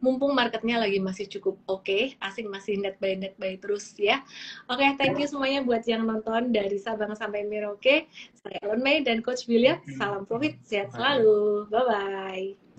mumpung 0.00 0.32
marketnya 0.32 0.80
lagi 0.80 0.98
masih 0.98 1.28
cukup 1.28 1.60
oke, 1.68 1.84
okay, 1.84 2.16
asing 2.24 2.48
masih 2.48 2.80
net 2.80 2.96
by 2.98 3.16
net 3.16 3.36
by 3.36 3.56
terus 3.60 3.92
ya. 4.00 4.24
Oke, 4.66 4.80
okay, 4.80 4.90
thank 4.96 5.20
you 5.20 5.28
semuanya 5.28 5.60
buat 5.62 5.84
yang 5.84 6.08
nonton 6.08 6.50
dari 6.50 6.80
Sabang 6.80 7.12
sampai 7.12 7.44
Merauke. 7.46 8.08
Saya 8.36 8.56
Elon 8.64 8.80
May 8.80 9.04
dan 9.04 9.20
Coach 9.20 9.44
William. 9.46 9.78
Salam 9.96 10.24
profit, 10.24 10.56
sehat 10.64 10.92
selalu. 10.96 11.68
Bye 11.68 11.84
bye. 11.86 12.69